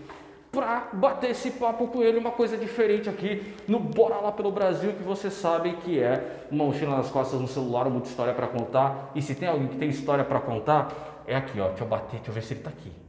pra 0.52 0.88
bater 0.92 1.30
esse 1.30 1.50
papo 1.50 1.88
com 1.88 2.04
ele, 2.04 2.18
uma 2.18 2.30
coisa 2.30 2.56
diferente 2.56 3.11
aqui 3.11 3.42
no 3.66 3.80
Bora 3.80 4.18
Lá 4.18 4.30
pelo 4.30 4.52
Brasil, 4.52 4.92
que 4.92 5.02
você 5.02 5.30
sabe 5.33 5.73
que 5.85 5.99
é 5.99 6.47
uma 6.49 6.64
mochila 6.64 6.97
nas 6.97 7.11
costas, 7.11 7.40
um 7.40 7.49
celular, 7.49 7.90
muita 7.90 8.09
história 8.09 8.33
para 8.33 8.47
contar. 8.47 9.11
E 9.16 9.21
se 9.21 9.35
tem 9.35 9.49
alguém 9.49 9.66
que 9.66 9.76
tem 9.76 9.88
história 9.88 10.25
para 10.25 10.38
contar, 10.38 11.25
é 11.26 11.35
aqui, 11.35 11.59
ó. 11.59 11.66
Deixa 11.66 11.83
eu 11.83 11.88
bater, 11.88 12.18
deixa 12.18 12.30
eu 12.30 12.35
ver 12.35 12.42
se 12.45 12.54
ele 12.54 12.61
tá 12.61 12.71
aqui. 12.71 13.05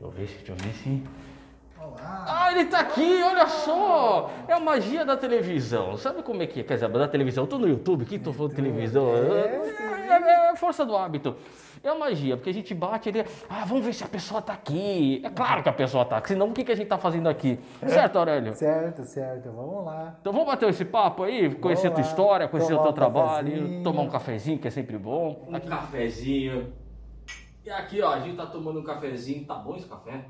Deixa 0.00 0.04
eu 0.04 0.10
ver, 0.10 0.26
se- 0.28 0.36
deixa 0.36 0.52
eu 0.52 0.56
ver 0.56 0.72
se. 0.74 1.02
Olá! 1.80 2.24
Ah, 2.28 2.52
ele 2.52 2.64
tá 2.66 2.80
aqui, 2.80 3.22
olha 3.22 3.46
só! 3.46 4.30
É 4.46 4.52
a 4.52 4.60
magia 4.60 5.04
da 5.04 5.16
televisão. 5.16 5.96
Sabe 5.96 6.22
como 6.22 6.42
é 6.42 6.46
que 6.46 6.60
é? 6.60 6.62
Quer 6.62 6.74
dizer, 6.74 6.88
da 6.88 7.08
televisão. 7.08 7.44
Eu 7.44 7.48
tô 7.48 7.58
no 7.58 7.68
YouTube, 7.68 8.02
aqui 8.02 8.18
tô 8.18 8.32
falando 8.32 8.50
de 8.50 8.56
televisão. 8.56 9.08
É, 9.08 10.48
é, 10.48 10.50
é 10.52 10.56
força 10.56 10.84
do 10.84 10.96
hábito. 10.96 11.36
É 11.82 11.88
a 11.88 11.94
magia, 11.94 12.36
porque 12.36 12.50
a 12.50 12.54
gente 12.54 12.74
bate 12.74 13.08
ele. 13.08 13.24
Ah, 13.48 13.64
vamos 13.64 13.84
ver 13.84 13.92
se 13.92 14.02
a 14.02 14.08
pessoa 14.08 14.42
tá 14.42 14.52
aqui. 14.52 15.20
É 15.24 15.30
claro 15.30 15.62
que 15.62 15.68
a 15.68 15.72
pessoa 15.72 16.04
tá, 16.04 16.20
senão 16.24 16.48
o 16.48 16.52
que, 16.52 16.64
que 16.64 16.72
a 16.72 16.76
gente 16.76 16.88
tá 16.88 16.98
fazendo 16.98 17.28
aqui? 17.28 17.58
Certo, 17.86 18.18
Aurélio? 18.18 18.52
Certo, 18.54 19.04
certo, 19.04 19.50
vamos 19.52 19.84
lá. 19.84 20.16
Então 20.20 20.32
vamos 20.32 20.48
bater 20.48 20.68
esse 20.68 20.84
papo 20.84 21.22
aí, 21.24 21.54
conhecer 21.54 21.86
a 21.88 21.90
tua 21.92 22.00
história, 22.02 22.48
conhecer 22.48 22.72
o 22.72 22.76
tomar 22.78 22.82
teu 22.82 22.90
um 22.92 22.94
trabalho, 22.94 23.50
cafezinho. 23.52 23.82
tomar 23.84 24.02
um 24.02 24.08
cafezinho, 24.08 24.58
que 24.58 24.66
é 24.68 24.70
sempre 24.70 24.98
bom. 24.98 25.44
Um 25.48 25.60
cafezinho. 25.60 26.72
E 27.68 27.70
aqui, 27.70 28.00
ó, 28.00 28.14
a 28.14 28.20
gente 28.20 28.34
tá 28.34 28.46
tomando 28.46 28.80
um 28.80 28.82
cafezinho. 28.82 29.44
Tá 29.44 29.56
bom 29.56 29.76
esse 29.76 29.86
café? 29.86 30.24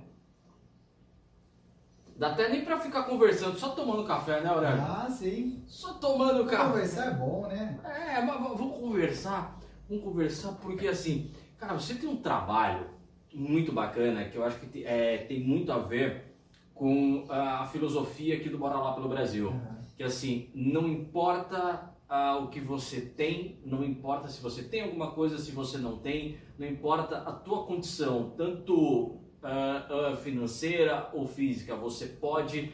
Dá 2.17 2.33
até 2.33 2.49
nem 2.49 2.65
pra 2.65 2.81
ficar 2.81 3.05
conversando, 3.05 3.57
só 3.57 3.69
tomando 3.69 4.03
café, 4.03 4.41
né, 4.41 4.49
Aurélio? 4.49 4.83
Ah, 4.83 5.09
sim. 5.09 5.63
Só 5.69 5.95
tomando 5.95 6.45
café. 6.47 6.65
Conversar 6.65 7.07
é 7.07 7.11
bom, 7.15 7.47
né? 7.47 7.79
É, 7.85 8.21
mas 8.23 8.41
vamos 8.41 8.77
conversar. 8.77 9.57
Vamos 9.89 10.03
conversar 10.03 10.51
porque 10.55 10.89
assim, 10.89 11.31
cara, 11.57 11.75
você 11.75 11.95
tem 11.95 12.09
um 12.09 12.17
trabalho 12.17 12.89
muito 13.33 13.71
bacana 13.71 14.25
que 14.25 14.37
eu 14.37 14.43
acho 14.43 14.59
que 14.59 14.85
é, 14.85 15.19
tem 15.19 15.39
muito 15.39 15.71
a 15.71 15.79
ver 15.79 16.35
com 16.75 17.25
a 17.29 17.67
filosofia 17.67 18.37
aqui 18.37 18.49
do 18.49 18.59
Bora 18.59 18.81
Lá 18.81 18.95
pelo 18.95 19.09
Brasil. 19.09 19.55
Que 19.97 20.03
assim, 20.03 20.51
não 20.57 20.89
importa 20.89 21.88
ah, 22.09 22.39
o 22.39 22.49
que 22.49 22.61
você 22.61 23.01
tem, 23.01 23.59
não 23.65 23.85
importa 23.85 24.29
se 24.29 24.41
você 24.41 24.63
tem 24.63 24.83
alguma 24.83 25.11
coisa, 25.11 25.39
se 25.39 25.53
você 25.53 25.77
não 25.77 25.99
tem, 25.99 26.39
não 26.59 26.67
importa 26.67 27.19
a 27.19 27.33
tua 27.33 27.65
condição, 27.65 28.33
tanto 28.37 29.17
ah, 29.43 29.87
ah, 29.91 30.17
financeira 30.17 31.11
ou 31.13 31.27
física, 31.27 31.77
você 31.77 32.07
pode 32.07 32.73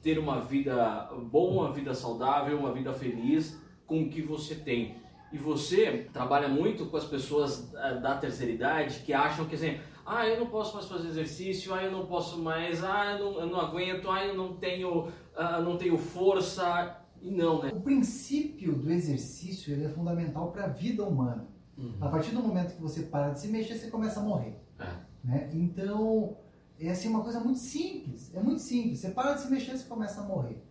ter 0.00 0.18
uma 0.18 0.40
vida 0.40 1.10
boa, 1.30 1.64
uma 1.64 1.72
vida 1.72 1.92
saudável, 1.92 2.58
uma 2.58 2.72
vida 2.72 2.92
feliz 2.92 3.60
com 3.86 4.02
o 4.02 4.08
que 4.08 4.22
você 4.22 4.54
tem. 4.54 4.96
E 5.32 5.38
você 5.38 6.08
trabalha 6.12 6.46
muito 6.46 6.86
com 6.86 6.96
as 6.96 7.04
pessoas 7.04 7.74
ah, 7.74 7.94
da 7.94 8.16
terceira 8.16 8.52
idade 8.52 9.00
que 9.00 9.12
acham 9.12 9.46
que 9.46 9.56
assim, 9.56 9.80
ah, 10.06 10.24
eu 10.24 10.38
não 10.38 10.46
posso 10.46 10.74
mais 10.74 10.86
fazer 10.86 11.08
exercício, 11.08 11.74
ah, 11.74 11.82
eu 11.82 11.90
não 11.90 12.06
posso 12.06 12.38
mais, 12.38 12.84
ah, 12.84 13.16
eu 13.18 13.18
não, 13.18 13.40
eu 13.40 13.46
não 13.46 13.60
aguento, 13.60 14.08
ah, 14.08 14.24
eu 14.24 14.36
não 14.36 14.54
tenho, 14.54 15.08
ah, 15.34 15.60
não 15.60 15.76
tenho 15.76 15.98
força. 15.98 17.02
E 17.26 17.30
não, 17.32 17.60
né? 17.60 17.72
O 17.74 17.80
princípio 17.80 18.76
do 18.76 18.88
exercício 18.88 19.72
ele 19.72 19.84
é 19.84 19.88
fundamental 19.88 20.52
para 20.52 20.66
a 20.66 20.68
vida 20.68 21.04
humana. 21.04 21.48
A 22.00 22.08
partir 22.08 22.30
do 22.30 22.40
momento 22.40 22.76
que 22.76 22.80
você 22.80 23.02
para 23.02 23.30
de 23.30 23.40
se 23.40 23.48
mexer, 23.48 23.76
você 23.76 23.90
começa 23.90 24.20
a 24.20 24.22
morrer. 24.22 24.62
É. 24.78 24.86
Né? 25.24 25.50
Então, 25.52 26.36
é 26.78 26.88
assim, 26.88 27.08
uma 27.08 27.22
coisa 27.22 27.40
muito 27.40 27.58
simples. 27.58 28.32
É 28.32 28.40
muito 28.40 28.62
simples. 28.62 29.00
Você 29.00 29.10
para 29.10 29.32
de 29.34 29.40
se 29.40 29.50
mexer, 29.50 29.76
você 29.76 29.84
começa 29.84 30.20
a 30.20 30.24
morrer. 30.24 30.62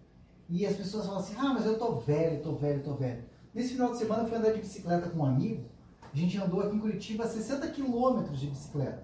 E 0.49 0.65
as 0.65 0.77
pessoas 0.77 1.05
falam 1.05 1.19
assim: 1.19 1.35
ah, 1.37 1.53
mas 1.53 1.65
eu 1.65 1.77
tô 1.77 1.95
velho, 1.95 2.41
tô 2.41 2.55
velho, 2.55 2.81
tô 2.81 2.95
velho. 2.95 3.25
Nesse 3.53 3.73
final 3.73 3.91
de 3.91 3.97
semana 3.97 4.23
eu 4.23 4.27
fui 4.29 4.37
andar 4.37 4.51
de 4.53 4.59
bicicleta 4.59 5.09
com 5.09 5.19
um 5.19 5.25
amigo. 5.25 5.65
A 6.01 6.15
gente 6.15 6.37
andou 6.37 6.61
aqui 6.61 6.73
em 6.73 6.79
Curitiba 6.79 7.27
60 7.27 7.67
quilômetros 7.71 8.39
de 8.39 8.47
bicicleta. 8.47 9.03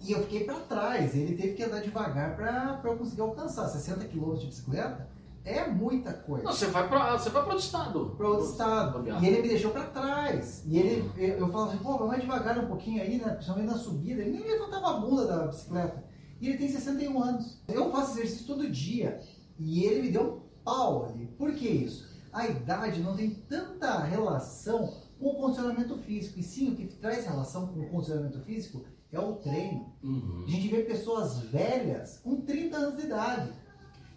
E 0.00 0.10
eu 0.10 0.20
fiquei 0.22 0.42
para 0.42 0.58
trás. 0.58 1.14
Ele 1.14 1.36
teve 1.36 1.54
que 1.54 1.62
andar 1.62 1.80
devagar 1.80 2.34
para 2.34 2.80
eu 2.90 2.98
conseguir 2.98 3.20
alcançar. 3.20 3.68
60 3.68 4.04
quilômetros 4.06 4.40
de 4.40 4.46
bicicleta 4.48 5.08
é 5.50 5.68
muita 5.68 6.12
coisa 6.12 6.44
Não, 6.44 6.52
você 6.52 6.66
vai 6.66 6.88
para 6.88 7.18
você 7.18 7.30
vai 7.30 7.42
para 7.42 7.52
outro 7.52 7.64
estado. 7.64 8.14
para 8.16 8.28
outro 8.28 8.46
estado. 8.46 9.04
E 9.22 9.26
ele 9.26 9.42
me 9.42 9.48
deixou 9.48 9.70
para 9.70 9.84
trás. 9.84 10.62
E 10.66 10.78
ele, 10.78 11.10
eu, 11.16 11.38
eu 11.38 11.48
falava 11.48 11.72
assim, 11.72 11.82
pô, 11.82 11.98
vai 11.98 12.08
mais 12.08 12.20
devagar 12.22 12.58
um 12.58 12.66
pouquinho 12.66 13.02
aí, 13.02 13.18
né? 13.18 13.32
Principalmente 13.32 13.66
na 13.66 13.78
subida. 13.78 14.22
Ele 14.22 14.38
nem 14.38 14.50
levantava 14.50 14.90
a 14.90 15.00
bunda 15.00 15.26
da 15.26 15.46
bicicleta. 15.46 16.04
E 16.40 16.48
ele 16.48 16.58
tem 16.58 16.68
61 16.68 17.22
anos. 17.22 17.62
Eu 17.68 17.90
faço 17.90 18.12
exercício 18.12 18.46
todo 18.46 18.70
dia. 18.70 19.20
E 19.58 19.84
ele 19.84 20.02
me 20.02 20.10
deu 20.10 20.22
um 20.22 20.40
pau 20.64 21.06
ali. 21.06 21.26
Por 21.38 21.52
que 21.52 21.68
isso? 21.68 22.08
A 22.32 22.46
idade 22.46 23.00
não 23.00 23.16
tem 23.16 23.30
tanta 23.30 23.98
relação 23.98 24.92
com 25.18 25.28
o 25.28 25.34
condicionamento 25.34 25.96
físico. 25.98 26.38
E 26.38 26.42
sim, 26.42 26.72
o 26.72 26.76
que 26.76 26.86
traz 26.86 27.26
relação 27.26 27.66
com 27.66 27.80
o 27.80 27.90
condicionamento 27.90 28.40
físico 28.40 28.84
é 29.12 29.18
o 29.18 29.34
treino. 29.34 29.92
Uhum. 30.02 30.44
A 30.46 30.50
gente 30.50 30.68
vê 30.68 30.82
pessoas 30.82 31.40
velhas 31.40 32.18
com 32.18 32.40
30 32.40 32.76
anos 32.76 32.96
de 32.96 33.06
idade. 33.06 33.52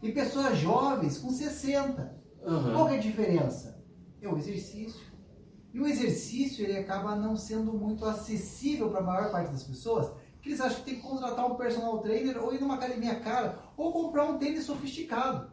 E 0.04 0.12
pessoas 0.12 0.58
jovens 0.58 1.18
com 1.18 1.32
60. 1.32 2.22
Uhum. 2.46 2.74
Qual 2.74 2.88
que 2.90 2.96
é 2.96 2.98
a 2.98 3.02
diferença? 3.02 3.82
É 4.22 4.28
o 4.28 4.38
exercício. 4.38 5.02
E 5.74 5.80
o 5.80 5.88
exercício 5.88 6.66
ele 6.66 6.78
acaba 6.78 7.16
não 7.16 7.38
sendo 7.38 7.72
muito 7.72 8.04
acessível 8.06 8.90
para 8.90 9.00
a 9.00 9.04
maior 9.04 9.32
parte 9.32 9.54
das 9.54 9.64
pessoas, 9.64 10.12
que 10.42 10.50
eles 10.50 10.60
acham 10.60 10.80
que 10.80 10.84
tem 10.84 10.96
que 10.96 11.02
contratar 11.02 11.50
um 11.50 11.56
personal 11.56 12.00
trainer 12.00 12.38
ou 12.44 12.54
ir 12.54 12.60
numa 12.60 12.76
academia 12.76 13.18
cara 13.22 13.58
ou 13.78 13.94
comprar 13.94 14.26
um 14.26 14.38
tênis 14.38 14.66
sofisticado. 14.66 15.50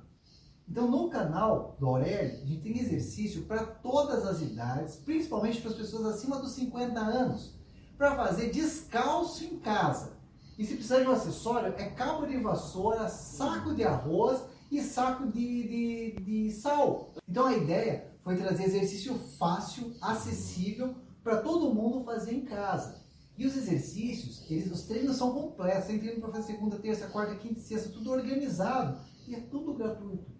Então 0.69 0.90
no 0.90 1.09
canal 1.09 1.76
do 1.78 1.87
Aurélio, 1.87 2.42
a 2.42 2.47
gente 2.47 2.61
tem 2.61 2.76
exercício 2.76 3.42
para 3.42 3.64
todas 3.64 4.26
as 4.26 4.40
idades, 4.42 4.97
principalmente 4.97 5.61
para 5.61 5.71
as 5.71 5.76
pessoas 5.76 6.07
acima 6.07 6.40
dos 6.40 6.52
50 6.52 6.99
anos, 6.99 7.54
para 7.97 8.16
fazer 8.16 8.50
descalço 8.50 9.45
em 9.45 9.61
casa. 9.61 10.19
E 10.60 10.64
se 10.66 10.74
precisar 10.74 11.00
de 11.00 11.08
um 11.08 11.12
acessório, 11.12 11.72
é 11.78 11.86
cabo 11.86 12.26
de 12.26 12.36
vassoura, 12.36 13.08
saco 13.08 13.74
de 13.74 13.82
arroz 13.82 14.42
e 14.70 14.82
saco 14.82 15.26
de, 15.26 15.32
de, 15.32 16.16
de 16.20 16.50
sal. 16.50 17.14
Então 17.26 17.46
a 17.46 17.56
ideia 17.56 18.12
foi 18.20 18.36
trazer 18.36 18.64
exercício 18.64 19.14
fácil, 19.38 19.94
acessível 20.02 20.94
para 21.24 21.38
todo 21.38 21.72
mundo 21.72 22.04
fazer 22.04 22.34
em 22.34 22.44
casa. 22.44 23.02
E 23.38 23.46
os 23.46 23.56
exercícios, 23.56 24.44
eles, 24.50 24.70
os 24.70 24.82
treinos 24.82 25.16
são 25.16 25.32
completos, 25.32 25.86
tem 25.86 25.98
treino 25.98 26.20
para 26.20 26.30
fazer 26.30 26.52
segunda, 26.52 26.76
terça, 26.76 27.06
quarta, 27.06 27.36
quinta 27.36 27.58
sexta, 27.58 27.88
tudo 27.88 28.12
organizado. 28.12 29.00
E 29.26 29.34
é 29.34 29.40
tudo 29.40 29.72
gratuito. 29.72 30.30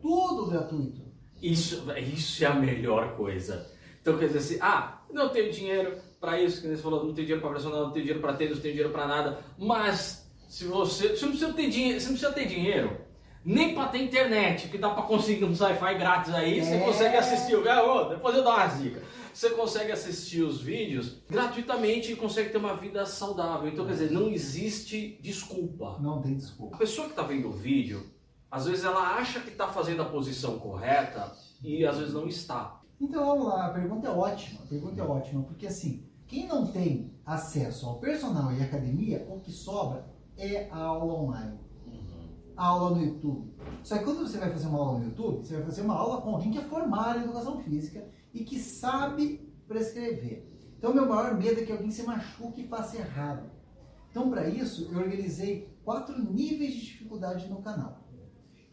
Tudo 0.00 0.46
gratuito. 0.46 1.02
Isso, 1.42 1.84
isso 1.98 2.42
é 2.42 2.46
a 2.46 2.54
melhor 2.54 3.14
coisa. 3.14 3.70
Então 4.06 4.16
quer 4.20 4.28
dizer 4.28 4.38
assim, 4.38 4.58
ah, 4.60 5.00
não 5.12 5.30
tenho 5.30 5.50
dinheiro 5.52 5.96
para 6.20 6.40
isso, 6.40 6.62
que 6.62 6.68
você 6.68 6.76
falou, 6.76 7.04
não 7.04 7.12
tenho 7.12 7.26
dinheiro 7.26 7.40
para 7.40 7.50
personal, 7.50 7.86
não 7.86 7.90
tenho 7.90 8.04
dinheiro 8.04 8.20
para 8.20 8.34
tênis, 8.34 8.54
não 8.54 8.62
tenho 8.62 8.74
dinheiro 8.74 8.92
para 8.92 9.04
nada. 9.08 9.40
Mas 9.58 10.30
se 10.48 10.64
você, 10.64 11.08
você 11.08 11.24
não 11.24 11.32
precisa 11.32 11.52
ter 11.52 11.68
dinheiro, 11.68 12.00
você 12.00 12.06
não 12.06 12.12
precisa 12.16 12.32
ter 12.32 12.46
dinheiro. 12.46 13.00
Nem 13.44 13.74
para 13.74 13.88
ter 13.88 13.98
internet, 13.98 14.68
que 14.68 14.78
dá 14.78 14.90
para 14.90 15.02
conseguir 15.02 15.44
um 15.44 15.52
sci-fi 15.56 15.94
grátis 15.98 16.32
aí, 16.32 16.64
você 16.64 16.74
É. 16.74 16.78
consegue 16.84 17.16
assistir 17.16 17.56
o 17.56 17.60
ô, 17.62 18.04
depois 18.04 18.36
eu 18.36 18.44
dou 18.44 18.52
umas 18.52 18.80
dicas. 18.80 19.02
Você 19.34 19.50
consegue 19.50 19.90
assistir 19.90 20.42
os 20.42 20.60
vídeos 20.60 21.16
gratuitamente 21.28 22.12
e 22.12 22.16
consegue 22.16 22.50
ter 22.50 22.58
uma 22.58 22.76
vida 22.76 23.04
saudável. 23.06 23.68
Então, 23.68 23.84
quer 23.86 23.92
dizer, 23.94 24.12
não 24.12 24.28
existe 24.30 25.18
desculpa. 25.20 25.98
Não 26.00 26.22
tem 26.22 26.36
desculpa. 26.36 26.76
A 26.76 26.78
pessoa 26.78 27.06
que 27.06 27.12
está 27.12 27.24
vendo 27.24 27.48
o 27.48 27.52
vídeo, 27.52 28.06
às 28.48 28.66
vezes 28.66 28.84
ela 28.84 29.16
acha 29.16 29.40
que 29.40 29.48
está 29.50 29.66
fazendo 29.66 30.02
a 30.02 30.04
posição 30.04 30.60
correta 30.60 31.32
e 31.62 31.84
às 31.84 31.98
vezes 31.98 32.14
não 32.14 32.28
está. 32.28 32.80
Então 33.00 33.24
vamos 33.26 33.46
lá, 33.46 33.66
a 33.66 33.70
pergunta 33.70 34.08
é 34.08 34.10
ótima, 34.10 34.60
a 34.62 34.66
pergunta 34.66 35.00
é 35.00 35.04
ótima, 35.04 35.42
porque 35.42 35.66
assim, 35.66 36.04
quem 36.26 36.46
não 36.46 36.66
tem 36.66 37.14
acesso 37.24 37.86
ao 37.86 37.98
personal 37.98 38.52
e 38.52 38.62
academia, 38.62 39.26
o 39.30 39.38
que 39.40 39.52
sobra 39.52 40.06
é 40.36 40.68
a 40.70 40.78
aula 40.78 41.14
online. 41.14 41.58
a 42.56 42.66
aula 42.66 42.96
no 42.96 43.04
YouTube. 43.04 43.54
Só 43.82 43.98
que 43.98 44.04
quando 44.04 44.20
você 44.20 44.38
vai 44.38 44.50
fazer 44.50 44.66
uma 44.68 44.78
aula 44.78 44.98
no 44.98 45.04
YouTube, 45.06 45.44
você 45.44 45.56
vai 45.56 45.64
fazer 45.64 45.82
uma 45.82 45.94
aula 45.94 46.22
com 46.22 46.30
alguém 46.30 46.50
que 46.50 46.58
é 46.58 46.62
formado 46.62 47.18
em 47.18 47.24
educação 47.24 47.58
física 47.58 48.08
e 48.32 48.44
que 48.44 48.58
sabe 48.58 49.46
prescrever. 49.68 50.46
Então, 50.78 50.94
meu 50.94 51.06
maior 51.06 51.34
medo 51.36 51.60
é 51.60 51.64
que 51.64 51.72
alguém 51.72 51.90
se 51.90 52.02
machuque 52.02 52.62
e 52.62 52.68
faça 52.68 52.96
errado. 52.96 53.50
Então, 54.10 54.30
para 54.30 54.48
isso, 54.48 54.88
eu 54.90 54.98
organizei 54.98 55.76
quatro 55.84 56.18
níveis 56.18 56.72
de 56.72 56.80
dificuldade 56.80 57.48
no 57.48 57.60
canal. 57.60 58.05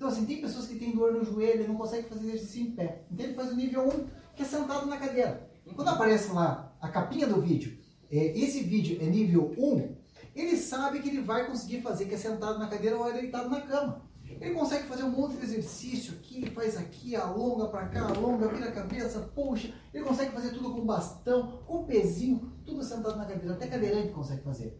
Então, 0.03 0.12
assim, 0.12 0.25
tem 0.25 0.41
pessoas 0.41 0.67
que 0.67 0.75
têm 0.75 0.91
dor 0.91 1.13
no 1.13 1.24
joelho 1.24 1.63
e 1.63 1.67
não 1.67 1.75
conseguem 1.75 2.10
fazer 2.10 2.27
exercício 2.27 2.62
em 2.62 2.72
pé. 2.72 3.05
Então, 3.10 3.25
ele 3.25 3.36
faz 3.36 3.53
o 3.53 3.55
nível 3.55 3.88
1, 3.88 4.07
que 4.36 4.41
é 4.41 4.45
sentado 4.45 4.86
na 4.86 4.98
cadeira. 4.98 5.50
Quando 5.74 5.88
aparece 5.88 6.33
lá 6.33 6.75
a 6.81 6.89
capinha 6.89 7.25
do 7.25 7.39
vídeo, 7.39 7.77
é, 8.12 8.38
esse 8.38 8.63
vídeo 8.63 8.98
é 9.01 9.05
nível 9.05 9.55
1, 9.57 9.95
ele 10.36 10.57
sabe 10.57 11.00
que 11.00 11.07
ele 11.07 11.22
vai 11.22 11.48
conseguir 11.48 11.81
fazer, 11.81 12.03
que 12.03 12.15
é 12.15 12.17
sentado 12.17 12.60
na 12.60 12.67
cadeira 12.67 12.98
ou 12.98 13.10
é 13.10 13.13
deitado 13.13 13.50
na 13.50 13.62
cama. 13.62 14.01
Ele 14.25 14.53
consegue 14.53 14.89
fazer 14.89 15.03
um 15.03 15.12
monte 15.12 15.38
de 15.38 15.45
exercício 15.45 16.15
aqui, 16.15 16.50
faz 16.50 16.75
aqui, 16.75 17.15
alonga 17.15 17.69
para 17.69 17.88
cá, 17.88 18.10
alonga, 18.10 18.50
vira 18.50 18.67
a 18.67 18.74
cabeça, 18.74 19.22
puxa. 19.33 19.74
Ele 19.93 20.03
consegue 20.03 20.33
fazer 20.33 20.50
tudo 20.50 20.74
com 20.74 20.86
bastão, 20.86 21.63
com 21.65 21.86
pezinho, 21.86 22.51
tudo 22.65 22.83
sentado 22.83 23.15
na 23.15 23.25
cadeira. 23.25 23.53
Até 23.53 23.67
cadeirante 23.67 24.12
consegue 24.12 24.43
fazer. 24.43 24.77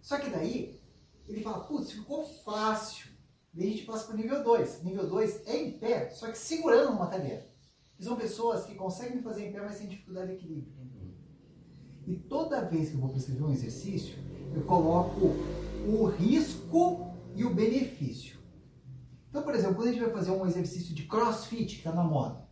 Só 0.00 0.16
que 0.16 0.30
daí, 0.30 0.80
ele 1.28 1.42
fala, 1.42 1.64
putz, 1.64 1.92
ficou 1.92 2.24
fácil. 2.24 3.07
Daí 3.58 3.66
a 3.66 3.70
gente 3.72 3.84
passa 3.86 4.06
para 4.06 4.14
o 4.14 4.16
nível 4.16 4.44
2. 4.44 4.84
Nível 4.84 5.08
2 5.08 5.48
é 5.48 5.56
em 5.56 5.72
pé, 5.72 6.10
só 6.10 6.30
que 6.30 6.38
segurando 6.38 6.92
uma 6.92 7.08
cadeira. 7.08 7.44
E 7.98 8.04
são 8.04 8.14
pessoas 8.14 8.64
que 8.64 8.76
conseguem 8.76 9.20
fazer 9.20 9.48
em 9.48 9.52
pé, 9.52 9.60
mas 9.60 9.78
têm 9.78 9.88
dificuldade 9.88 10.28
de 10.28 10.34
equilíbrio. 10.34 10.72
E 12.06 12.14
toda 12.14 12.64
vez 12.64 12.88
que 12.88 12.94
eu 12.94 13.00
vou 13.00 13.10
prescrever 13.10 13.44
um 13.44 13.50
exercício, 13.50 14.16
eu 14.54 14.62
coloco 14.62 15.34
o 15.88 16.04
risco 16.04 17.12
e 17.34 17.44
o 17.44 17.52
benefício. 17.52 18.38
Então, 19.28 19.42
por 19.42 19.56
exemplo, 19.56 19.74
quando 19.74 19.88
a 19.88 19.92
gente 19.92 20.04
vai 20.04 20.12
fazer 20.12 20.30
um 20.30 20.46
exercício 20.46 20.94
de 20.94 21.02
crossfit, 21.02 21.66
que 21.66 21.78
está 21.78 21.92
na 21.92 22.04
moda, 22.04 22.48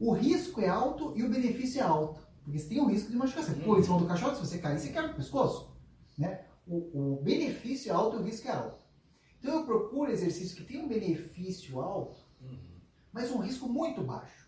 o 0.00 0.10
risco 0.10 0.60
é 0.60 0.68
alto 0.68 1.12
e 1.16 1.22
o 1.22 1.30
benefício 1.30 1.80
é 1.80 1.84
alto. 1.84 2.20
Porque 2.42 2.58
você 2.58 2.68
tem 2.68 2.80
o 2.80 2.86
risco 2.86 3.12
de 3.12 3.16
machucar. 3.16 3.44
Você 3.44 3.54
pula 3.54 3.78
em 3.78 3.84
cima 3.84 3.98
do 4.00 4.06
caixote, 4.06 4.38
se 4.38 4.46
você 4.46 4.58
cair, 4.58 4.80
você 4.80 4.88
quebra 4.88 5.12
o 5.12 5.14
pescoço. 5.14 5.72
Né? 6.18 6.44
O, 6.66 7.12
o 7.12 7.22
benefício 7.22 7.92
é 7.92 7.94
alto 7.94 8.16
e 8.16 8.20
o 8.20 8.24
risco 8.24 8.48
é 8.48 8.50
alto. 8.50 8.81
Então 9.42 9.58
eu 9.58 9.66
procuro 9.66 10.12
exercício 10.12 10.56
que 10.56 10.62
tem 10.62 10.80
um 10.80 10.86
benefício 10.86 11.80
alto, 11.80 12.20
mas 13.12 13.28
um 13.32 13.38
risco 13.38 13.68
muito 13.68 14.00
baixo. 14.00 14.46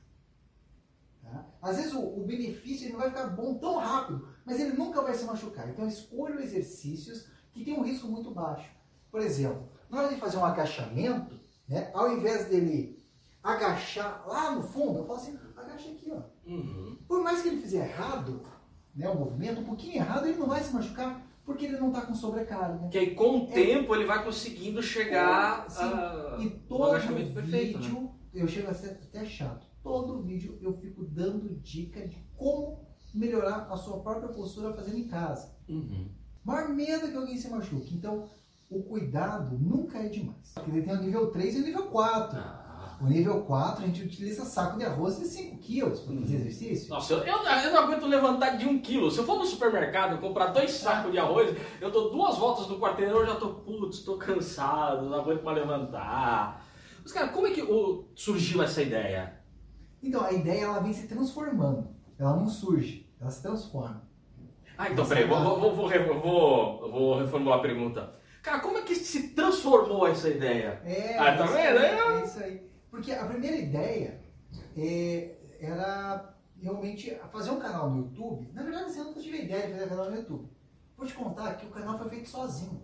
Tá? 1.21 1.45
Às 1.61 1.79
vezes 1.79 1.93
o, 1.93 2.01
o 2.01 2.25
benefício 2.25 2.93
não 2.93 3.01
vai 3.01 3.09
ficar 3.09 3.27
bom 3.27 3.59
tão 3.59 3.77
rápido, 3.77 4.29
mas 4.47 4.61
ele 4.61 4.77
nunca 4.77 5.03
vai 5.03 5.15
se 5.15 5.25
machucar. 5.25 5.69
Então 5.69 5.85
eu 5.85 5.91
escolho 5.91 6.41
exercícios 6.41 7.29
que 7.53 7.65
têm 7.65 7.75
um 7.75 7.83
risco 7.83 8.07
muito 8.07 8.31
baixo. 8.31 8.71
Por 9.11 9.21
exemplo, 9.21 9.69
na 9.91 9.99
hora 9.99 10.15
de 10.15 10.21
fazer 10.21 10.37
um 10.37 10.45
agachamento, 10.45 11.35
né, 11.69 11.91
ao 11.93 12.17
invés 12.17 12.47
dele 12.47 13.05
agachar 13.43 14.25
lá 14.29 14.53
no 14.53 14.63
fundo, 14.63 15.01
eu 15.01 15.07
falo 15.07 15.19
assim, 15.19 15.37
agacha 15.57 15.91
aqui, 15.91 16.13
ó. 16.13 16.23
Uhum. 16.47 16.99
Por 17.09 17.21
mais 17.21 17.43
que 17.43 17.49
ele 17.49 17.61
fizer 17.61 17.89
errado, 17.89 18.43
né, 18.95 19.09
o 19.09 19.19
movimento, 19.19 19.61
um 19.61 19.65
pouquinho 19.65 19.97
errado, 19.97 20.27
ele 20.27 20.39
não 20.39 20.47
vai 20.47 20.63
se 20.63 20.73
machucar, 20.73 21.21
porque 21.45 21.67
ele 21.67 21.79
não 21.79 21.89
está 21.89 22.03
com 22.03 22.15
sobrecarga. 22.15 22.89
Que 22.89 22.99
aí 22.99 23.15
com 23.15 23.41
o 23.41 23.49
é, 23.51 23.53
tempo 23.53 23.95
ele 23.95 24.05
vai 24.05 24.25
conseguindo 24.25 24.83
chegar 24.83 25.67
é, 25.69 25.83
a, 25.83 26.39
e 26.41 26.51
todo 26.51 26.99
vídeo, 26.99 27.35
perfeito. 27.35 27.79
Né? 27.79 28.09
Eu 28.33 28.49
chego 28.49 28.71
a 28.71 28.75
ser 28.75 28.91
até 28.91 29.25
chato. 29.25 29.67
Todo 29.83 30.23
vídeo 30.23 30.59
eu 30.61 30.73
fico 30.73 31.05
dando 31.05 31.55
dica 31.61 32.07
de 32.07 32.17
como 32.37 32.85
melhorar 33.15 33.69
a 33.71 33.77
sua 33.77 34.01
própria 34.01 34.29
postura 34.29 34.73
fazendo 34.73 34.99
em 34.99 35.07
casa. 35.07 35.55
Uhum. 35.69 36.09
Maior 36.43 36.69
medo 36.71 37.09
que 37.09 37.17
alguém 37.17 37.37
se 37.37 37.49
machuque. 37.49 37.95
Então, 37.95 38.29
o 38.69 38.83
cuidado 38.83 39.59
nunca 39.59 39.99
é 39.99 40.09
demais. 40.09 40.53
Porque 40.55 40.83
tem 40.83 40.93
o 40.93 41.01
nível 41.01 41.31
3 41.31 41.57
e 41.57 41.61
o 41.61 41.65
nível 41.65 41.87
4. 41.87 42.39
Ah. 42.39 42.65
O 43.05 43.07
nível 43.07 43.43
4 43.43 43.85
a 43.85 43.87
gente 43.87 44.03
utiliza 44.03 44.47
saco 44.47 44.79
de 44.79 44.85
arroz 44.85 45.19
de 45.19 45.27
5 45.27 45.59
quilos 45.59 46.01
para 46.01 46.15
fazer 46.15 46.37
uhum. 46.37 46.41
exercício. 46.41 46.89
Nossa, 46.89 47.13
eu, 47.13 47.19
eu, 47.19 47.37
eu, 47.37 47.73
não 47.73 47.83
aguento 47.83 48.07
levantar 48.07 48.57
de 48.57 48.67
1 48.67 48.79
quilo. 48.81 49.11
Se 49.11 49.19
eu 49.19 49.27
for 49.27 49.37
no 49.37 49.45
supermercado 49.45 50.19
comprar 50.23 50.47
dois 50.47 50.71
sacos 50.71 51.13
de 51.13 51.19
arroz, 51.19 51.55
eu 51.83 51.91
dou 51.91 52.11
duas 52.11 52.39
voltas 52.39 52.67
no 52.67 52.81
quarteirão 52.81 53.23
e 53.23 53.27
já 53.27 53.35
tô, 53.35 53.51
putz, 53.57 53.99
tô 53.99 54.17
cansado, 54.17 55.05
não 55.05 55.21
aguento 55.21 55.43
mais 55.43 55.59
levantar. 55.59 56.65
Mas, 57.03 57.13
cara, 57.13 57.29
como 57.29 57.47
é 57.47 57.51
que 57.51 57.61
oh, 57.61 58.07
surgiu 58.15 58.63
essa 58.63 58.81
ideia? 58.81 59.39
Então, 60.03 60.25
a 60.25 60.33
ideia 60.33 60.65
ela 60.65 60.81
vem 60.81 60.95
se 60.95 61.07
transformando. 61.07 61.87
Ela 62.19 62.35
não 62.35 62.49
surge, 62.49 63.07
ela 63.21 63.31
se 63.31 63.43
transforma. 63.43 64.03
Ah, 64.79 64.89
então, 64.91 65.07
peraí, 65.07 65.29
vou, 65.29 65.41
vou, 65.41 65.61
vou, 65.61 65.77
vou, 65.77 66.91
vou 66.91 67.19
reformular 67.19 67.59
a 67.59 67.63
pergunta. 67.63 68.15
Cara, 68.43 68.61
como 68.61 68.79
é 68.79 68.83
que 68.83 68.95
se 68.95 69.29
transformou 69.35 70.07
essa 70.07 70.31
ideia? 70.31 70.81
É, 70.87 71.19
ah, 71.19 71.37
tá 71.37 71.45
vendo? 71.45 71.79
É, 71.79 72.21
é 72.21 72.25
isso 72.25 72.43
aí. 72.43 72.74
Porque 72.95 73.11
a 73.11 73.27
primeira 73.27 73.57
ideia 73.57 74.23
é, 74.77 75.37
era 75.59 76.33
realmente 76.57 77.13
fazer 77.33 77.51
um 77.51 77.59
canal 77.59 77.91
no 77.91 78.05
YouTube. 78.05 78.49
Na 78.53 78.63
verdade, 78.63 78.85
assim, 78.85 79.01
eu 79.01 79.07
nunca 79.07 79.21
tive 79.21 79.37
a 79.37 79.43
ideia 79.43 79.67
de 79.67 79.73
fazer 79.73 79.87
um 79.87 79.89
canal 79.89 80.11
no 80.13 80.17
YouTube. 80.17 80.49
Vou 80.97 81.05
te 81.05 81.15
contar 81.15 81.57
que 81.57 81.67
o 81.67 81.71
canal 81.71 81.99
foi 81.99 82.09
feito 82.09 82.29
sozinho. 82.29 82.81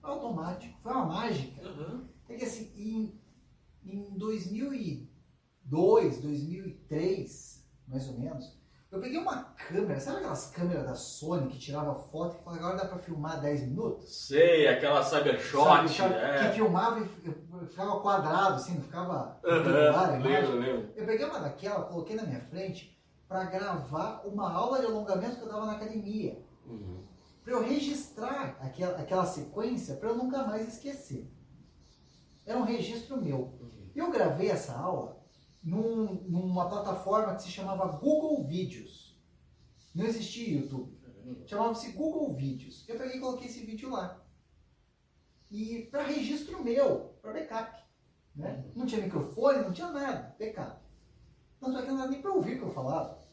Foi 0.00 0.10
automático, 0.10 0.76
foi 0.80 0.90
uma 0.90 1.06
mágica. 1.06 1.68
Uhum. 1.68 2.08
É 2.28 2.34
que 2.34 2.44
assim, 2.44 2.72
em, 2.74 3.16
em 3.84 4.18
2002, 4.18 6.20
2003, 6.20 7.64
mais 7.86 8.08
ou 8.08 8.18
menos, 8.18 8.58
eu 8.94 9.00
peguei 9.00 9.18
uma 9.18 9.42
câmera, 9.42 9.98
sabe 9.98 10.18
aquelas 10.18 10.50
câmeras 10.52 10.86
da 10.86 10.94
Sony 10.94 11.48
que 11.48 11.58
tirava 11.58 11.94
foto 11.96 12.36
e 12.36 12.44
falava 12.44 12.62
agora 12.62 12.76
dá 12.76 12.84
pra 12.86 12.98
filmar 12.98 13.40
10 13.40 13.62
minutos? 13.62 14.26
Sei, 14.28 14.68
aquela 14.68 15.02
Cybershot. 15.02 15.88
Sabe, 15.88 16.14
é. 16.14 16.46
Que 16.48 16.54
filmava 16.54 17.00
e 17.00 17.66
ficava 17.66 18.00
quadrado, 18.00 18.54
assim, 18.54 18.76
não 18.76 18.82
ficava. 18.82 19.40
Uhum, 19.42 20.22
lembro, 20.22 20.58
lembro. 20.58 20.92
Eu 20.94 21.06
peguei 21.06 21.26
uma 21.26 21.40
daquela, 21.40 21.86
coloquei 21.86 22.14
na 22.14 22.22
minha 22.22 22.40
frente 22.40 22.96
para 23.26 23.44
gravar 23.46 24.22
uma 24.24 24.52
aula 24.52 24.78
de 24.78 24.86
alongamento 24.86 25.36
que 25.36 25.42
eu 25.42 25.48
dava 25.48 25.66
na 25.66 25.72
academia. 25.72 26.40
Uhum. 26.64 27.02
Para 27.42 27.54
eu 27.54 27.64
registrar 27.64 28.56
aquela, 28.60 28.96
aquela 28.96 29.26
sequência 29.26 29.96
para 29.96 30.10
eu 30.10 30.16
nunca 30.16 30.44
mais 30.44 30.68
esquecer. 30.68 31.28
Era 32.46 32.58
um 32.58 32.64
registro 32.64 33.20
meu. 33.20 33.58
Uhum. 33.60 33.90
Eu 33.92 34.10
gravei 34.12 34.50
essa 34.50 34.72
aula 34.72 35.23
num, 35.64 36.22
numa 36.28 36.68
plataforma 36.68 37.34
que 37.34 37.42
se 37.42 37.50
chamava 37.50 37.96
Google 37.96 38.44
Vídeos. 38.44 39.18
Não 39.94 40.04
existia 40.04 40.60
YouTube. 40.60 40.94
Chamava-se 41.46 41.92
Google 41.92 42.34
Vídeos. 42.34 42.84
Eu 42.86 42.98
peguei 42.98 43.16
e 43.16 43.20
coloquei 43.20 43.46
esse 43.46 43.64
vídeo 43.64 43.90
lá. 43.90 44.22
E 45.50 45.88
para 45.90 46.02
registro 46.02 46.62
meu, 46.62 47.16
para 47.22 47.32
backup. 47.32 47.82
Né? 48.36 48.70
Não 48.74 48.84
tinha 48.84 49.00
microfone, 49.00 49.62
não 49.62 49.72
tinha 49.72 49.90
nada. 49.90 50.36
Backup. 50.38 50.82
Tanto 51.60 51.78
é 51.78 51.82
que 51.82 51.90
não 51.90 52.10
nem 52.10 52.20
para 52.20 52.32
ouvir 52.32 52.56
o 52.56 52.58
que 52.58 52.64
eu 52.64 52.74
falava. 52.74 53.24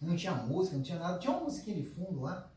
Não 0.00 0.16
tinha 0.16 0.34
música, 0.34 0.76
não 0.76 0.82
tinha 0.82 0.98
nada. 0.98 1.18
Tinha 1.18 1.32
uma 1.32 1.44
musiquinha 1.44 1.76
de 1.76 1.84
fundo 1.84 2.22
lá. 2.22 2.50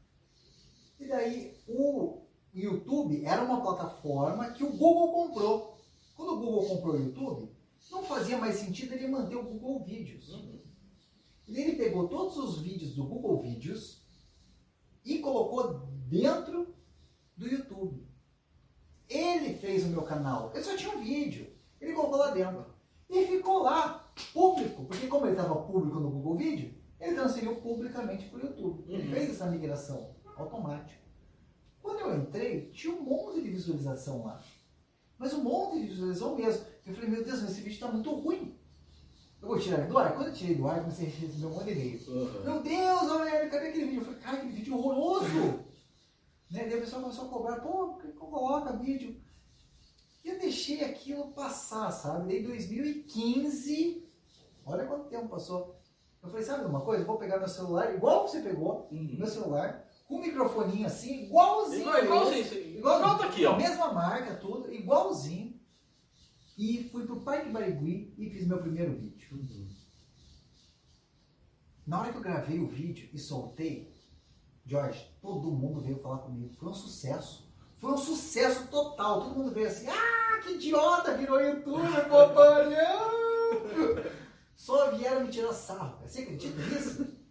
E 0.99 1.07
daí 1.07 1.61
o 1.67 2.23
YouTube 2.53 3.25
era 3.25 3.43
uma 3.43 3.61
plataforma 3.61 4.51
que 4.51 4.63
o 4.63 4.71
Google 4.71 5.11
comprou. 5.11 5.77
Quando 6.15 6.33
o 6.33 6.39
Google 6.39 6.67
comprou 6.67 6.95
o 6.95 6.99
YouTube, 6.99 7.51
não 7.91 8.03
fazia 8.03 8.37
mais 8.37 8.55
sentido 8.55 8.93
ele 8.93 9.07
manter 9.07 9.35
o 9.35 9.43
Google 9.43 9.83
Vídeos. 9.83 10.29
Uhum. 10.29 10.61
Ele 11.47 11.75
pegou 11.75 12.07
todos 12.07 12.37
os 12.37 12.61
vídeos 12.61 12.95
do 12.95 13.05
Google 13.05 13.41
Vídeos 13.41 14.01
e 15.03 15.19
colocou 15.19 15.87
dentro 16.07 16.73
do 17.35 17.47
YouTube. 17.47 18.07
Ele 19.09 19.55
fez 19.55 19.83
o 19.83 19.89
meu 19.89 20.03
canal. 20.03 20.51
Eu 20.53 20.63
só 20.63 20.75
tinha 20.75 20.95
um 20.95 21.03
vídeo. 21.03 21.47
Ele 21.79 21.93
colocou 21.93 22.17
lá 22.17 22.31
dentro. 22.31 22.65
E 23.09 23.27
ficou 23.27 23.63
lá, 23.63 24.11
público. 24.33 24.85
Porque 24.85 25.07
como 25.07 25.25
ele 25.25 25.33
estava 25.33 25.55
público 25.63 25.99
no 25.99 26.09
Google 26.09 26.37
Vídeo, 26.37 26.73
ele 26.99 27.15
transferiu 27.15 27.57
publicamente 27.57 28.29
para 28.29 28.39
o 28.39 28.47
YouTube. 28.47 28.85
Ele 28.87 29.03
uhum. 29.03 29.13
fez 29.13 29.29
essa 29.29 29.45
migração 29.47 30.15
automática. 30.37 31.03
Quando 31.81 31.99
eu 31.99 32.17
entrei, 32.17 32.71
tinha 32.71 32.93
um 32.93 33.03
monte 33.03 33.41
de 33.41 33.49
visualização 33.49 34.23
lá. 34.23 34.41
Mas 35.17 35.33
um 35.33 35.43
monte 35.43 35.81
de 35.81 35.87
visualização 35.87 36.35
mesmo. 36.35 36.65
Eu 36.85 36.93
falei, 36.93 37.09
meu 37.09 37.23
Deus, 37.23 37.41
mas 37.41 37.51
esse 37.51 37.61
vídeo 37.61 37.73
está 37.73 37.87
muito 37.87 38.11
ruim. 38.11 38.57
Eu 39.41 39.47
vou 39.49 39.59
tirar 39.59 39.87
do 39.87 39.97
ar. 39.97 40.15
Quando 40.15 40.27
eu 40.27 40.33
tirei 40.33 40.55
do 40.55 40.67
ar, 40.67 40.79
comecei 40.79 41.07
a 41.07 41.09
receber 41.09 41.45
um 41.45 41.49
monte 41.49 41.65
de 41.65 41.71
e-mail. 41.71 42.01
Uhum. 42.07 42.43
Meu 42.43 42.63
Deus, 42.63 43.11
olha, 43.11 43.49
cadê 43.49 43.67
aquele 43.67 43.85
vídeo? 43.85 44.01
Eu 44.01 44.05
falei, 44.05 44.19
cara, 44.19 44.37
aquele 44.37 44.53
vídeo 44.53 44.77
horroroso. 44.77 45.25
né? 46.49 46.65
Daí 46.65 46.75
a 46.75 46.81
pessoa 46.81 47.01
começou 47.01 47.25
a 47.25 47.29
cobrar, 47.29 47.59
pô, 47.59 47.87
por 47.89 48.01
que 48.01 48.07
coloca 48.13 48.77
vídeo? 48.77 49.21
E 50.23 50.29
eu 50.29 50.39
deixei 50.39 50.83
aquilo 50.85 51.33
passar, 51.33 51.91
sabe? 51.91 52.27
Daí 52.27 52.43
2015, 52.43 54.07
olha 54.65 54.85
quanto 54.85 55.09
tempo 55.09 55.27
passou. 55.27 55.75
Eu 56.21 56.29
falei, 56.29 56.45
sabe 56.45 56.63
uma 56.63 56.79
coisa? 56.79 57.03
Eu 57.03 57.07
vou 57.07 57.17
pegar 57.17 57.37
meu 57.37 57.49
celular, 57.49 57.93
igual 57.93 58.25
você 58.25 58.39
pegou, 58.39 58.87
uhum. 58.89 59.15
meu 59.17 59.27
celular, 59.27 59.85
com 60.07 60.15
um 60.15 60.21
microfoninho 60.21 60.87
assim, 60.87 61.25
igualzinho. 61.25 61.81
Igual, 61.81 62.03
igualzinho, 62.03 62.72
Igual, 62.83 63.17
tá 63.17 63.25
aqui, 63.27 63.45
ó. 63.45 63.55
Mesma 63.55 63.93
marca, 63.93 64.35
tudo, 64.35 64.73
igualzinho 64.73 65.57
e 66.57 66.89
fui 66.91 67.05
para 67.05 67.15
o 67.15 67.21
Parque 67.21 67.49
Barigui 67.49 68.13
e 68.17 68.29
fiz 68.29 68.45
meu 68.45 68.59
primeiro 68.59 68.93
vídeo. 68.93 69.37
Uhum. 69.37 69.69
Na 71.87 72.01
hora 72.01 72.11
que 72.11 72.17
eu 72.17 72.21
gravei 72.21 72.59
o 72.59 72.67
vídeo 72.67 73.09
e 73.13 73.17
soltei, 73.17 73.93
Jorge, 74.65 75.09
todo 75.21 75.51
mundo 75.51 75.81
veio 75.81 75.99
falar 75.99 76.19
comigo. 76.19 76.53
Foi 76.55 76.69
um 76.69 76.73
sucesso. 76.73 77.51
Foi 77.77 77.91
um 77.91 77.97
sucesso 77.97 78.67
total. 78.67 79.21
Todo 79.23 79.35
mundo 79.35 79.53
veio 79.53 79.67
assim, 79.67 79.87
ah, 79.87 80.39
que 80.43 80.53
idiota 80.53 81.17
virou 81.17 81.39
youtuber, 81.39 82.09
bobalhão! 82.09 83.11
Só 84.55 84.91
vieram 84.91 85.25
me 85.25 85.31
tirar 85.31 85.53
sarro. 85.53 86.05
Você 86.05 86.21
acredita 86.21 86.61
nisso? 86.61 87.22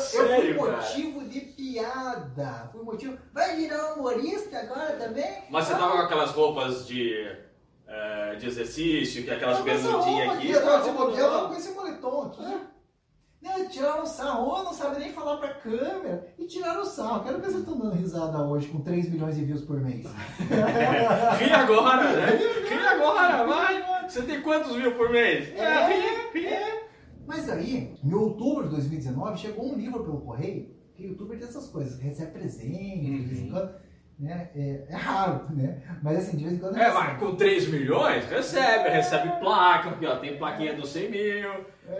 Sério, 0.00 0.54
eu 0.54 0.58
fui 0.58 0.70
cara? 0.70 0.82
motivo 0.82 1.24
de 1.28 1.40
piada. 1.40 2.68
Fui 2.72 2.82
motivo. 2.82 3.18
Vai 3.32 3.56
virar 3.56 3.94
humorista 3.94 4.58
agora 4.58 4.92
também? 4.96 5.44
Mas 5.50 5.66
você 5.66 5.72
Ah, 5.74 5.78
tava 5.78 5.92
com 5.92 5.98
aquelas 5.98 6.30
roupas 6.30 6.86
de, 6.86 7.12
é, 7.86 8.34
de 8.36 8.46
exercício, 8.46 9.22
que 9.24 9.30
é 9.30 9.34
aquelas 9.34 9.60
bermudinhas 9.60 10.36
aqui. 10.36 10.50
Eu 10.50 10.64
tava, 10.64 10.88
eu 10.88 11.30
tava 11.30 11.48
com 11.48 11.54
esse 11.54 11.72
moletom 11.72 12.22
aqui. 12.22 12.58
Não, 13.42 13.68
tiraram 13.68 14.06
sarro, 14.06 14.62
não 14.62 14.72
sabe 14.72 15.00
nem 15.00 15.12
falar 15.12 15.36
pra 15.38 15.54
câmera. 15.54 16.28
E 16.38 16.46
tiraram 16.46 16.84
sarro. 16.84 17.24
Quero 17.24 17.38
ver 17.38 17.46
se 17.46 17.52
vocês 17.54 17.64
estão 17.64 17.76
dando 17.78 17.96
risada 17.96 18.38
hoje 18.44 18.68
com 18.68 18.80
3 18.82 19.10
milhões 19.10 19.34
de 19.34 19.44
views 19.44 19.62
por 19.62 19.80
mês. 19.80 20.06
Ri 21.38 21.52
agora, 21.52 22.04
né? 22.12 22.26
Ri 22.68 22.86
agora, 22.86 23.44
vai! 23.44 24.08
Você 24.08 24.22
tem 24.22 24.40
quantos 24.42 24.76
mil 24.76 24.94
por 24.94 25.10
mês? 25.10 25.52
É, 25.56 25.86
ri, 25.88 26.38
ri. 26.38 26.81
Mas 27.26 27.48
aí, 27.48 27.94
em 28.02 28.12
outubro 28.14 28.64
de 28.64 28.70
2019, 28.70 29.38
chegou 29.38 29.72
um 29.72 29.76
livro 29.76 30.02
pelo 30.04 30.20
correio, 30.20 30.70
que 30.94 31.04
o 31.06 31.10
youtuber 31.10 31.38
tem 31.38 31.48
essas 31.48 31.68
coisas, 31.68 31.98
recebe 32.00 32.32
presente, 32.32 33.00
de 33.00 33.18
vez 33.24 33.38
em 33.40 33.44
Uhum. 33.44 33.50
quando. 33.50 33.82
Né? 34.18 34.50
É, 34.54 34.84
é 34.88 34.94
raro, 34.94 35.46
né? 35.52 35.82
Mas 36.02 36.18
assim, 36.18 36.36
de 36.36 36.44
vez 36.44 36.56
em 36.56 36.58
quando 36.60 36.76
É, 36.76 36.92
mas 36.92 37.18
com 37.18 37.34
3 37.34 37.66
milhões, 37.68 38.24
recebe, 38.26 38.88
recebe 38.90 39.40
placa, 39.40 39.98
ó, 40.06 40.16
tem 40.16 40.36
plaquinha 40.38 40.74
dos 40.76 40.90
100 40.90 41.10
mil, 41.10 41.50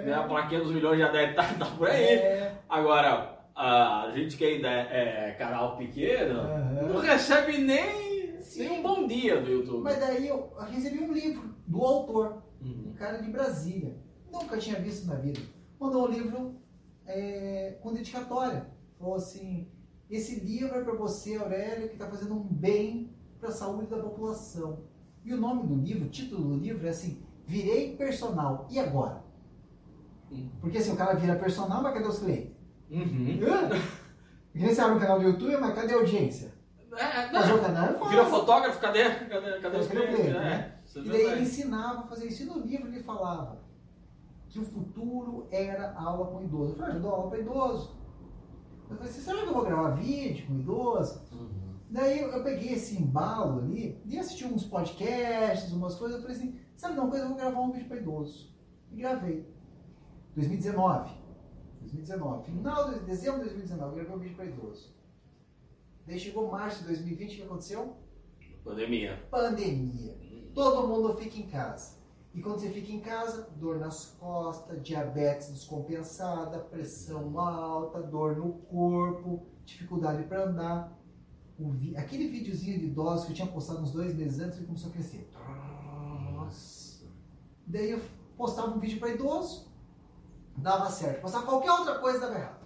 né, 0.05 0.13
a 0.15 0.23
plaquinha 0.23 0.61
dos 0.61 0.71
milhões 0.71 0.99
já 1.01 1.11
deve 1.11 1.31
estar 1.33 1.49
por 1.77 1.89
aí. 1.89 2.05
É, 2.05 2.55
Agora, 2.69 3.41
a 3.57 4.13
gente 4.15 4.37
que 4.37 4.45
ainda 4.45 4.69
é, 4.69 5.31
é 5.31 5.33
canal 5.33 5.77
pequeno, 5.77 6.41
Aham. 6.41 6.89
não 6.93 7.01
recebe 7.01 7.59
nem, 7.59 8.41
Sim. 8.41 8.69
nem 8.69 8.79
um 8.79 8.83
bom 8.83 9.07
dia 9.07 9.41
do 9.41 9.51
YouTube. 9.51 9.83
mas 9.83 9.99
daí 9.99 10.29
eu 10.29 10.53
recebi 10.71 11.01
um 11.03 11.13
livro 11.13 11.53
do 11.67 11.83
autor, 11.83 12.43
Uhum. 12.61 12.91
um 12.91 12.95
cara 12.95 13.19
de 13.21 13.29
Brasília. 13.31 13.97
Nunca 14.33 14.57
tinha 14.57 14.81
visto 14.81 15.07
na 15.07 15.17
vida. 15.17 15.41
Mandou 15.79 16.09
um 16.09 16.11
livro 16.11 16.55
é, 17.07 17.77
com 17.83 17.93
dedicatória. 17.93 18.67
Falou 18.99 19.17
assim: 19.17 19.69
esse 20.11 20.41
livro 20.41 20.75
é 20.75 20.83
para 20.83 20.95
você, 20.95 21.37
Aurélio, 21.37 21.89
que 21.89 21.95
está 21.95 22.07
fazendo 22.09 22.35
um 22.35 22.43
bem 22.43 23.15
para 23.39 23.51
a 23.51 23.53
saúde 23.53 23.89
da 23.89 23.99
população. 23.99 24.85
E 25.25 25.33
o 25.33 25.37
nome 25.37 25.67
do 25.67 25.75
livro, 25.77 26.07
o 26.07 26.11
título 26.11 26.43
do 26.55 26.57
livro 26.57 26.87
é 26.87 26.91
assim: 26.91 27.23
Virei 27.47 27.97
personal. 27.97 28.67
E 28.71 28.79
agora? 28.79 29.23
Porque 30.61 30.79
assim, 30.79 30.93
o 30.93 30.97
cara 30.97 31.15
vira 31.15 31.37
personal, 31.37 31.83
mas 31.83 31.93
cadê 31.93 32.09
os 32.09 32.19
clientes? 32.19 32.53
Uhum. 32.91 33.39
Hã? 33.43 33.69
Porque 34.53 34.67
nem 34.67 34.75
você 34.75 34.81
abre 34.83 34.97
um 34.97 35.01
canal 35.01 35.19
do 35.19 35.25
YouTube, 35.27 35.57
mas 35.59 35.75
cadê 35.75 35.95
a 35.95 35.97
audiência? 35.97 36.53
É, 36.95 37.33
Mas 37.33 37.51
o 37.51 37.59
canal 37.59 37.85
é. 37.87 38.09
Vira 38.11 38.27
fotógrafo, 38.27 38.79
cadê? 38.79 39.03
Cadê, 39.05 39.61
cadê 39.61 39.79
os 39.79 39.87
Cadê 39.87 40.01
o 40.01 40.03
clientes? 40.03 40.15
cliente, 40.15 40.37
É, 40.37 40.41
né? 40.41 40.79
isso 40.85 40.99
é 40.99 41.03
E 41.03 41.09
daí 41.09 41.23
ele 41.23 41.41
ensinava 41.43 42.01
a 42.01 42.03
fazer 42.03 42.27
isso. 42.27 42.43
E 42.43 42.47
no 42.47 42.59
livro 42.61 42.89
ele 42.89 43.01
falava 43.01 43.63
que 44.53 44.59
o 44.59 44.65
futuro 44.65 45.49
era 45.51 45.95
aula 45.95 46.27
com 46.27 46.43
idoso. 46.43 46.73
Eu 46.73 46.77
falei, 46.77 46.93
ah, 46.93 46.97
eu 46.97 47.03
dou 47.03 47.11
aula 47.11 47.31
para 47.31 47.41
idoso. 47.41 47.97
Eu 48.91 48.97
falei, 48.97 49.11
assim, 49.11 49.23
será 49.23 49.43
que 49.43 49.49
eu 49.49 49.55
vou 49.55 49.65
gravar 49.65 49.91
vídeo 49.93 50.47
com 50.47 50.59
idoso? 50.59 51.23
Uhum. 51.33 51.73
Daí 51.89 52.21
eu, 52.21 52.29
eu 52.29 52.45
peguei 52.45 52.75
esse 52.75 53.03
embalo 53.03 53.61
ali 53.61 53.99
e 54.05 54.19
assisti 54.19 54.45
uns 54.45 54.65
podcasts, 54.65 55.73
umas 55.73 55.95
coisas. 55.95 56.19
Eu 56.19 56.23
falei 56.23 56.37
assim, 56.37 56.61
sabe 56.77 56.99
uma 56.99 57.09
coisa? 57.09 57.25
Eu 57.25 57.29
vou 57.31 57.39
gravar 57.39 57.61
um 57.63 57.73
vídeo 57.73 57.89
para 57.89 57.97
idoso. 57.97 58.55
E 58.91 58.97
gravei. 58.97 59.49
2019. 60.35 61.15
2019. 61.81 62.45
Final 62.45 62.91
de 62.91 63.01
dezembro 63.07 63.39
de 63.39 63.55
2019, 63.55 63.91
eu 63.91 63.95
gravei 63.97 64.15
um 64.15 64.19
vídeo 64.19 64.37
para 64.37 64.45
idoso. 64.45 64.95
Daí 66.07 66.19
chegou 66.19 66.51
março 66.51 66.81
de 66.81 66.89
2020, 66.89 67.33
o 67.33 67.37
que 67.37 67.43
aconteceu? 67.43 67.97
Pandemia. 68.63 69.19
Pandemia. 69.31 70.15
Todo 70.55 70.87
mundo 70.89 71.15
fica 71.17 71.39
em 71.39 71.49
casa. 71.49 72.02
E 72.35 72.41
quando 72.41 72.59
você 72.59 72.71
fica 72.71 72.91
em 72.91 73.01
casa, 73.01 73.49
dor 73.57 73.79
nas 73.79 74.07
costas, 74.19 74.83
diabetes 74.83 75.51
descompensada, 75.51 76.59
pressão 76.61 77.39
alta, 77.39 78.03
dor 78.03 78.37
no 78.37 78.53
corpo, 78.55 79.47
dificuldade 79.65 80.23
para 80.25 80.45
andar. 80.45 80.99
Vi- 81.59 81.95
Aquele 81.97 82.29
videozinho 82.29 82.79
de 82.81 82.87
idosos 82.87 83.27
que 83.27 83.33
eu 83.33 83.37
tinha 83.37 83.49
postado 83.49 83.83
uns 83.83 83.93
dois 83.93 84.15
meses 84.15 84.41
antes, 84.41 84.57
ele 84.59 84.67
começou 84.67 84.89
a 84.89 84.93
crescer. 84.93 85.31
Nossa. 86.33 87.05
Daí 87.67 87.91
eu 87.91 88.01
postava 88.37 88.75
um 88.75 88.79
vídeo 88.81 88.99
para 88.99 89.11
idoso, 89.11 89.71
dava 90.57 90.91
certo. 90.91 91.21
Postava 91.21 91.45
qualquer 91.45 91.71
outra 91.71 91.99
coisa, 91.99 92.19
dava 92.21 92.35
errado. 92.35 92.63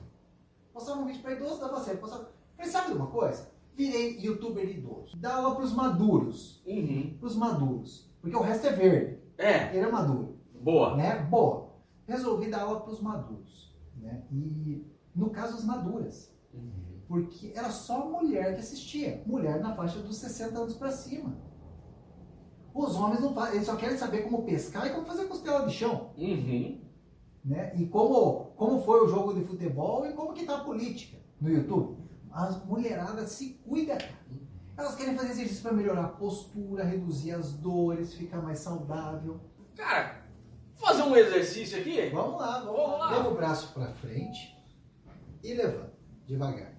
Postava 0.72 1.00
um 1.00 1.06
vídeo 1.06 1.22
para 1.22 1.32
idoso, 1.32 1.60
dava 1.60 1.80
certo. 1.80 2.00
Postava... 2.00 2.30
Falei, 2.56 2.70
sabe 2.70 2.92
de 2.92 2.96
uma 2.96 3.08
coisa? 3.08 3.50
Virei 3.74 4.18
youtuber 4.20 4.64
idoso. 4.68 5.16
Dá 5.16 5.34
aula 5.34 5.56
para 5.56 5.64
os 5.64 5.72
maduros. 5.72 6.62
Uhum. 6.66 7.16
Para 7.18 7.26
os 7.26 7.36
maduros. 7.36 8.10
Porque 8.22 8.36
o 8.36 8.40
resto 8.40 8.66
é 8.68 8.72
verde. 8.72 9.25
É, 9.38 9.76
Ele 9.76 9.86
é 9.86 9.90
maduro. 9.90 10.38
boa. 10.60 10.96
Né? 10.96 11.16
Boa. 11.22 11.68
Resolvi 12.06 12.50
dar 12.50 12.62
aula 12.62 12.80
para 12.80 12.92
os 12.92 13.00
maduros. 13.00 13.74
Né? 13.96 14.22
E 14.30 14.86
no 15.14 15.30
caso, 15.30 15.56
as 15.56 15.64
maduras. 15.64 16.32
Uhum. 16.52 17.00
Porque 17.08 17.52
era 17.54 17.70
só 17.70 18.08
mulher 18.08 18.54
que 18.54 18.60
assistia. 18.60 19.22
Mulher 19.26 19.60
na 19.60 19.74
faixa 19.74 20.00
dos 20.00 20.16
60 20.16 20.58
anos 20.58 20.74
para 20.74 20.90
cima. 20.90 21.36
Os 22.74 22.94
homens 22.96 23.20
não 23.20 23.32
fazem, 23.32 23.54
eles 23.54 23.66
só 23.66 23.76
querem 23.76 23.96
saber 23.96 24.22
como 24.24 24.44
pescar 24.44 24.86
e 24.86 24.90
como 24.90 25.06
fazer 25.06 25.24
costela 25.26 25.66
de 25.66 25.72
chão. 25.72 26.10
Uhum. 26.18 26.80
Né? 27.44 27.74
E 27.76 27.86
como, 27.86 28.52
como 28.56 28.82
foi 28.82 29.04
o 29.04 29.08
jogo 29.08 29.32
de 29.32 29.44
futebol 29.44 30.04
e 30.04 30.12
como 30.12 30.34
que 30.34 30.44
tá 30.44 30.56
a 30.56 30.64
política 30.64 31.16
no 31.40 31.48
YouTube. 31.48 31.96
As 32.30 32.62
mulheradas 32.66 33.30
se 33.30 33.54
cuidam, 33.66 33.96
cara. 33.96 34.15
Elas 34.76 34.94
querem 34.94 35.16
fazer 35.16 35.30
exercício 35.30 35.62
para 35.62 35.72
melhorar 35.72 36.04
a 36.04 36.08
postura, 36.08 36.84
reduzir 36.84 37.32
as 37.32 37.52
dores, 37.54 38.14
ficar 38.14 38.42
mais 38.42 38.58
saudável. 38.58 39.40
Cara, 39.74 40.22
fazer 40.74 41.02
um 41.02 41.16
exercício 41.16 41.80
aqui. 41.80 42.10
Vamos 42.10 42.38
lá, 42.40 42.60
vamos, 42.60 42.80
Vamos 42.80 42.98
lá. 42.98 43.10
Leva 43.16 43.28
o 43.30 43.34
braço 43.34 43.72
para 43.72 43.88
frente 43.94 44.54
e 45.42 45.54
levanta, 45.54 45.94
devagar. 46.26 46.74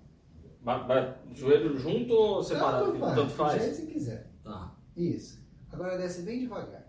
Mas, 0.62 0.88
mas 0.88 1.16
joelho 1.38 1.78
junto 1.78 2.14
ou 2.14 2.44
separado? 2.44 2.86
Tanto 2.92 3.00
faz, 3.00 3.16
Tanto 3.16 3.30
do 3.30 3.36
faz. 3.36 3.62
jeito 3.62 3.76
que 3.76 3.82
você 3.82 3.92
quiser. 3.92 4.32
Tá. 4.44 4.76
Isso. 4.96 5.48
Agora 5.72 5.98
desce 5.98 6.22
bem 6.22 6.40
devagar. 6.42 6.88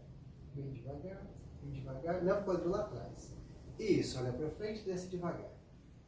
Bem 0.54 0.72
devagar, 0.72 1.22
bem 1.62 1.72
devagar. 1.72 2.22
Leva 2.22 2.40
o 2.40 2.44
quadril 2.44 2.70
lá 2.70 2.80
atrás. 2.80 3.36
Isso, 3.78 4.18
olha 4.18 4.32
para 4.32 4.50
frente, 4.50 4.82
desce 4.84 5.08
devagar. 5.08 5.50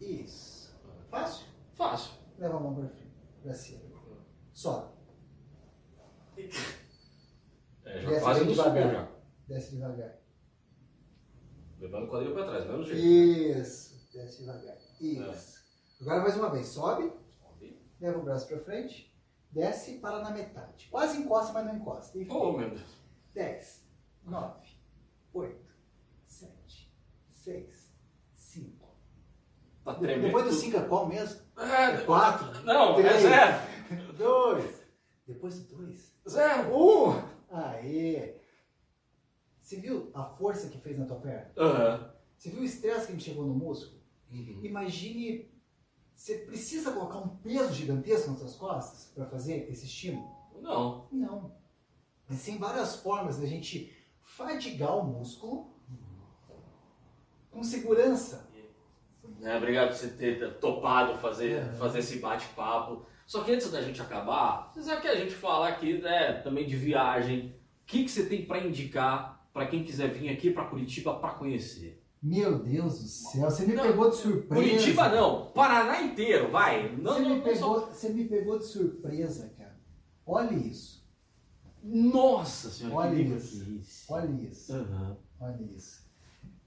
Isso. 0.01 0.75
Fácil? 1.11 1.47
Fácil. 1.75 2.13
Leva 2.39 2.57
a 2.57 2.61
mão 2.61 2.75
para 2.75 2.89
frente, 2.89 3.13
para 3.43 3.55
cima. 3.55 3.89
Sobe. 4.61 4.92
É, 6.37 8.01
já 8.03 8.11
Desce 8.11 8.20
quase 8.20 8.40
não 8.44 8.53
devagar. 8.53 8.92
já. 8.92 9.09
Desce 9.49 9.70
devagar. 9.70 10.18
Levando 11.79 12.05
o 12.05 12.09
quadril 12.11 12.35
pra 12.35 12.44
trás, 12.44 12.66
mesmo 12.66 12.85
jeito. 12.85 13.59
Isso. 13.59 14.07
Desce 14.12 14.40
devagar. 14.42 14.77
Isso. 15.01 15.59
É. 15.99 16.03
Agora 16.03 16.20
mais 16.20 16.37
uma 16.37 16.51
vez. 16.51 16.66
Sobe. 16.66 17.11
Sobe. 17.40 17.83
Leva 17.99 18.18
o 18.18 18.23
braço 18.23 18.49
para 18.49 18.59
frente. 18.59 19.11
Desce 19.51 19.92
e 19.92 19.99
para 19.99 20.20
na 20.20 20.31
metade. 20.31 20.88
Quase 20.90 21.16
encosta, 21.16 21.55
mas 21.55 21.64
não 21.64 21.77
encosta. 21.77 22.18
E 22.18 22.29
Oh, 22.31 22.53
meu 22.53 22.68
Deus. 22.68 22.83
10, 23.33 23.87
9, 24.25 24.77
8, 25.33 25.75
7, 26.27 26.94
6, 27.33 27.94
5. 28.35 28.87
Tá 29.87 29.94
tremendo. 29.94 30.27
Depois 30.27 30.44
do 30.44 30.53
5 30.53 30.77
é 30.77 30.83
qual 30.87 31.07
mesmo? 31.09 31.40
É, 31.57 31.94
É 31.94 32.05
4, 32.05 32.62
Não, 32.64 32.99
é 32.99 33.03
Três. 33.03 33.23
zero. 33.23 33.70
2. 34.25 34.83
Depois 35.27 35.59
do 35.61 35.77
2. 35.77 36.15
Zero. 36.29 36.77
1. 36.77 37.23
Aê! 37.51 38.37
Você 39.61 39.77
viu 39.77 40.11
a 40.15 40.25
força 40.25 40.69
que 40.69 40.79
fez 40.79 40.99
na 40.99 41.07
tua 41.07 41.21
perna? 41.21 41.53
Aham. 41.57 42.13
Você 42.37 42.51
viu 42.51 42.61
o 42.61 42.65
estresse 42.65 43.07
que 43.07 43.13
a 43.13 43.15
gente 43.17 43.25
chegou 43.25 43.45
no 43.47 43.55
músculo? 43.55 44.01
Uhum. 44.33 44.61
Imagine, 44.65 45.51
você 46.15 46.39
precisa 46.39 46.93
colocar 46.93 47.19
um 47.19 47.37
peso 47.37 47.73
gigantesco 47.73 48.31
nas 48.31 48.41
suas 48.41 48.57
costas 48.57 49.13
para 49.15 49.27
fazer 49.27 49.71
esse 49.71 49.87
estímulo? 49.87 50.29
Não. 50.61 51.09
Não. 51.13 51.55
Existem 52.29 52.59
várias 52.59 52.97
formas 52.97 53.39
da 53.39 53.47
gente 53.47 53.95
fadigar 54.23 54.97
o 54.97 55.05
músculo 55.05 55.75
com 57.51 57.63
segurança. 57.63 58.49
É, 59.43 59.57
obrigado 59.57 59.89
por 59.89 59.97
você 59.97 60.09
ter 60.09 60.59
topado 60.59 61.19
fazer, 61.19 61.63
É. 61.63 61.73
fazer 61.73 61.99
esse 62.01 62.19
bate-papo. 62.19 63.07
Só 63.31 63.45
que 63.45 63.53
antes 63.53 63.71
da 63.71 63.81
gente 63.81 64.03
acabar, 64.03 64.73
já 64.85 65.01
que 65.01 65.07
a 65.07 65.14
gente 65.14 65.33
falar 65.37 65.69
aqui 65.69 65.99
né, 66.03 66.33
também 66.43 66.66
de 66.66 66.75
viagem, 66.75 67.55
o 67.83 67.87
que, 67.87 68.03
que 68.03 68.11
você 68.11 68.27
tem 68.27 68.45
para 68.45 68.59
indicar 68.66 69.49
para 69.53 69.69
quem 69.69 69.85
quiser 69.85 70.09
vir 70.12 70.31
aqui 70.31 70.51
para 70.51 70.64
Curitiba 70.64 71.14
para 71.14 71.35
conhecer? 71.35 72.03
Meu 72.21 72.59
Deus 72.59 73.01
do 73.01 73.07
céu, 73.07 73.49
você 73.49 73.64
me 73.64 73.75
Não, 73.75 73.85
pegou 73.85 74.11
de 74.11 74.16
surpresa. 74.16 74.55
Curitiba 74.69 75.09
não, 75.11 75.47
Paraná 75.53 76.03
inteiro, 76.03 76.51
vai. 76.51 76.90
Não, 76.97 77.12
Você, 77.14 77.21
não, 77.21 77.37
me 77.37 77.40
pegou, 77.40 77.57
só- 77.81 77.87
você 77.87 78.09
me 78.09 78.25
pegou 78.25 78.59
de 78.59 78.64
surpresa, 78.66 79.55
cara. 79.57 79.79
Olha 80.27 80.53
isso. 80.57 81.09
Nossa 81.85 82.69
senhora, 82.69 82.97
Olha 82.97 83.11
que 83.11 83.23
livro 83.23 83.37
isso. 83.38 83.62
é 83.62 83.77
esse? 83.81 84.12
Olha 84.12 84.33
isso. 84.43 84.73
Aham. 84.73 85.16
Olha 85.38 85.62
isso. 85.77 86.03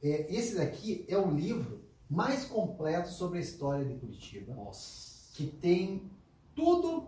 É, 0.01 0.33
esse 0.33 0.55
daqui 0.55 1.03
é 1.09 1.17
o 1.17 1.29
livro 1.29 1.83
mais 2.09 2.45
completo 2.45 3.09
sobre 3.09 3.39
a 3.39 3.41
história 3.41 3.83
de 3.83 3.95
Curitiba. 3.95 4.53
Nossa. 4.55 5.11
que 5.33 5.47
tem 5.47 6.09
tudo 6.55 7.05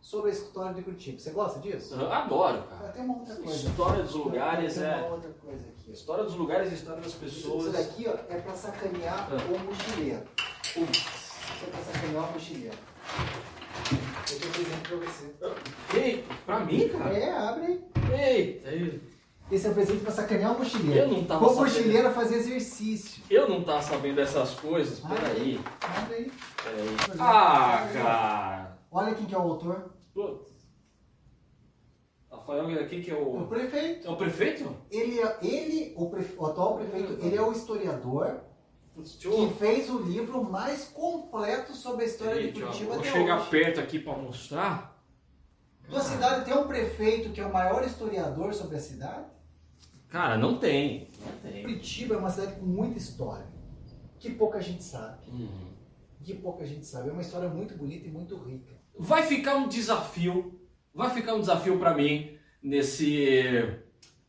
sobre 0.00 0.30
a 0.30 0.32
história 0.32 0.74
de 0.74 0.82
Curitiba. 0.82 1.18
Você 1.18 1.30
gosta 1.30 1.60
disso? 1.60 1.94
Eu 1.94 2.12
adoro, 2.12 2.62
cara. 2.64 2.88
Tem 2.92 3.04
uma 3.04 3.18
outra 3.18 3.34
coisa. 3.36 3.68
História 3.68 4.02
dos 4.02 4.14
lugares 4.14 4.74
Tem 4.74 4.84
é. 4.84 4.96
uma 4.96 5.06
outra 5.14 5.30
coisa 5.30 5.64
aqui. 5.68 5.92
História 5.92 6.24
dos 6.24 6.34
lugares 6.34 6.72
e 6.72 6.74
história 6.74 7.00
das 7.00 7.12
Isso 7.12 7.18
pessoas. 7.20 7.72
daqui 7.72 8.06
ó, 8.08 8.12
é 8.28 8.40
pra 8.40 8.54
sacanear 8.54 9.28
Ah. 9.30 9.36
o 9.52 9.58
mochileiro. 9.64 10.22
Isso 10.64 11.64
é 11.64 11.70
pra 11.70 11.80
sacanear 11.92 12.28
o 12.28 12.32
mochileiro. 12.32 12.76
Eu 14.32 14.38
tenho 14.38 14.48
um 14.48 14.52
presente 14.52 14.88
pra 14.88 14.96
você. 14.96 15.98
Eita, 15.98 16.34
pra 16.46 16.60
mim, 16.60 16.88
cara? 16.88 17.16
É, 17.18 17.30
abre 17.32 17.80
aí. 18.12 19.11
Esse 19.52 19.66
é 19.66 19.70
um 19.70 19.74
presente 19.74 20.02
pra 20.02 20.10
sacanear 20.10 20.54
o 20.54 20.58
mochileiro. 20.58 21.00
Eu 21.00 21.08
não 21.08 21.24
tava 21.24 21.44
O 21.44 21.48
sabendo. 21.50 21.62
mochileiro 21.64 22.10
fazer 22.12 22.36
exercício. 22.36 23.22
eu 23.28 23.46
não 23.48 23.62
tava 23.62 23.82
sabendo 23.82 24.16
dessas 24.16 24.54
coisas. 24.54 25.00
Peraí. 25.00 25.60
Aí. 26.08 26.32
Peraí. 26.64 26.96
Ah, 27.20 27.88
cara. 27.92 28.78
Olha 28.90 29.14
quem 29.14 29.26
que 29.26 29.34
é 29.34 29.38
o 29.38 29.42
autor. 29.42 29.92
Putz. 30.14 30.50
Rafael, 32.30 32.80
aqui 32.80 33.02
que 33.02 33.10
é 33.10 33.14
O 33.14 33.42
o. 33.42 33.46
prefeito. 33.46 34.06
É 34.06 34.10
o 34.10 34.16
prefeito? 34.16 34.74
Ele, 34.90 35.20
é- 35.20 35.38
ele 35.42 35.92
o, 35.96 36.08
prefe- 36.08 36.34
o 36.38 36.46
atual 36.46 36.76
prefeito, 36.76 37.18
ele 37.24 37.36
é 37.36 37.42
o 37.42 37.52
historiador 37.52 38.40
Putz, 38.94 39.14
que 39.16 39.54
fez 39.58 39.88
o 39.90 39.98
livro 39.98 40.42
mais 40.42 40.84
completo 40.88 41.74
sobre 41.74 42.04
a 42.04 42.06
história 42.08 42.34
Peraí, 42.36 42.52
de 42.52 42.60
Curitiba 42.60 42.94
Vou 42.94 43.04
chegar 43.04 43.40
hoje. 43.40 43.50
perto 43.50 43.80
aqui 43.80 43.98
pra 43.98 44.14
mostrar. 44.16 44.98
Tua 45.88 46.00
cidade 46.00 46.44
tem 46.46 46.56
um 46.56 46.66
prefeito 46.66 47.30
que 47.30 47.40
é 47.40 47.46
o 47.46 47.52
maior 47.52 47.84
historiador 47.84 48.52
sobre 48.54 48.76
a 48.76 48.80
cidade? 48.80 49.26
Cara, 50.12 50.36
não 50.36 50.58
tem. 50.58 51.08
Não 51.24 51.50
tem. 51.50 51.62
Curitiba 51.62 52.14
é 52.14 52.18
uma 52.18 52.28
cidade 52.28 52.60
com 52.60 52.66
muita 52.66 52.98
história, 52.98 53.46
que 54.20 54.30
pouca 54.30 54.60
gente 54.60 54.84
sabe. 54.84 55.26
Uhum. 55.30 55.72
Que 56.22 56.34
pouca 56.34 56.66
gente 56.66 56.84
sabe. 56.84 57.08
É 57.08 57.12
uma 57.12 57.22
história 57.22 57.48
muito 57.48 57.74
bonita 57.74 58.06
e 58.06 58.10
muito 58.10 58.36
rica. 58.36 58.74
Vai 58.98 59.22
ficar 59.22 59.56
um 59.56 59.68
desafio. 59.68 60.60
Vai 60.94 61.08
ficar 61.08 61.32
um 61.34 61.40
desafio 61.40 61.78
pra 61.78 61.94
mim 61.94 62.36
nesse. 62.62 63.26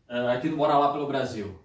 eh, 0.08 0.32
aqui 0.32 0.48
no 0.48 0.56
Bora 0.56 0.78
Lá 0.78 0.94
pelo 0.94 1.06
Brasil. 1.06 1.60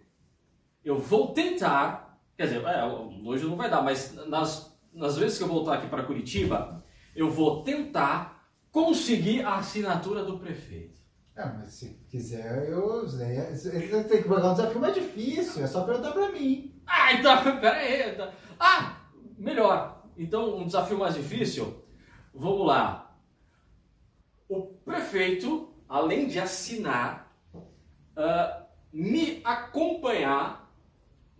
Eu 0.85 0.99
vou 0.99 1.33
tentar. 1.33 2.21
Quer 2.37 2.47
dizer, 2.49 2.65
é, 2.65 2.85
hoje 3.25 3.45
não 3.45 3.57
vai 3.57 3.71
dar, 3.71 3.83
mas 3.83 4.15
nas, 4.27 4.77
nas 4.93 5.17
vezes 5.17 5.39
que 5.39 5.45
eu 5.45 5.49
voltar 5.49 5.75
aqui 5.75 5.87
para 5.87 6.03
Curitiba, 6.03 6.85
eu 7.15 7.31
vou 7.31 7.63
tentar 7.63 8.51
conseguir 8.73 9.43
a 9.43 9.59
assinatura 9.59 10.25
do 10.25 10.41
prefeito. 10.41 10.99
É, 11.39 11.45
mas 11.45 11.73
se 11.75 11.91
quiser, 12.11 12.69
eu. 12.69 13.07
Ele 13.07 14.03
tem 14.05 14.23
que 14.23 14.29
pegar 14.29 14.51
um 14.51 14.55
desafio 14.55 14.81
mais 14.81 14.93
difícil, 14.93 15.63
é 15.63 15.69
só 15.69 15.85
perguntar 15.85 16.11
pra 16.11 16.33
mim. 16.33 16.75
Ah, 16.85 17.13
então, 17.13 17.41
pera 17.61 17.77
aí. 17.77 18.17
tá. 18.17 18.33
Ah, 18.59 18.97
melhor. 19.39 20.03
Então, 20.17 20.59
um 20.59 20.67
desafio 20.67 20.99
mais 20.99 21.15
difícil. 21.15 21.85
Vamos 22.35 22.67
lá. 22.67 23.17
O 24.49 24.67
prefeito, 24.85 25.73
além 25.89 26.27
de 26.27 26.41
assinar, 26.41 27.33
ah, 28.17 28.65
me 28.93 29.41
acompanhar 29.45 30.58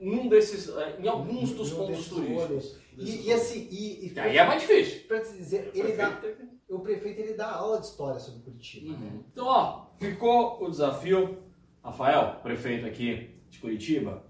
num 0.01 0.29
desses, 0.29 0.69
ah, 0.77 0.97
em 0.99 1.09
alguns 1.09 1.53
dos 1.53 1.73
pontos 1.73 2.09
turísticos. 2.09 2.79
E, 2.97 3.29
e 3.29 3.33
assim, 3.33 3.69
e, 3.71 4.13
e 4.13 4.19
aí 4.19 4.37
é 4.37 4.47
mais 4.47 4.61
difícil. 4.63 5.03
te 5.09 5.37
dizer, 5.37 5.71
ele 5.75 5.93
dá, 5.93 6.21
o 6.69 6.81
prefeito 6.81 7.21
ele 7.21 7.35
dá 7.35 7.53
aula 7.53 7.81
de 7.81 7.87
história 7.87 8.19
sobre 8.19 8.43
Curitiba. 8.43 8.97
né? 8.97 9.21
Então, 9.33 9.47
ó, 9.47 9.87
ficou 9.97 10.63
o 10.63 10.71
desafio. 10.71 11.39
Rafael, 11.83 12.41
prefeito 12.43 12.85
aqui 12.87 13.31
de 13.49 13.61
Curitiba, 13.61 14.23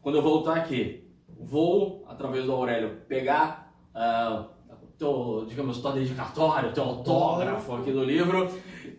quando 0.00 0.16
eu 0.16 0.22
voltar 0.22 0.56
aqui, 0.56 1.04
vou, 1.28 2.04
através 2.06 2.46
do 2.46 2.52
Aurélio, 2.52 3.02
pegar 3.06 3.74
ah, 3.92 4.48
teu, 4.98 5.46
digamos, 5.48 5.78
tua 5.80 5.92
dedicatória, 5.92 6.72
teu 6.72 6.82
autógrafo 6.82 7.74
aqui 7.76 7.92
do 7.92 8.04
livro, 8.04 8.50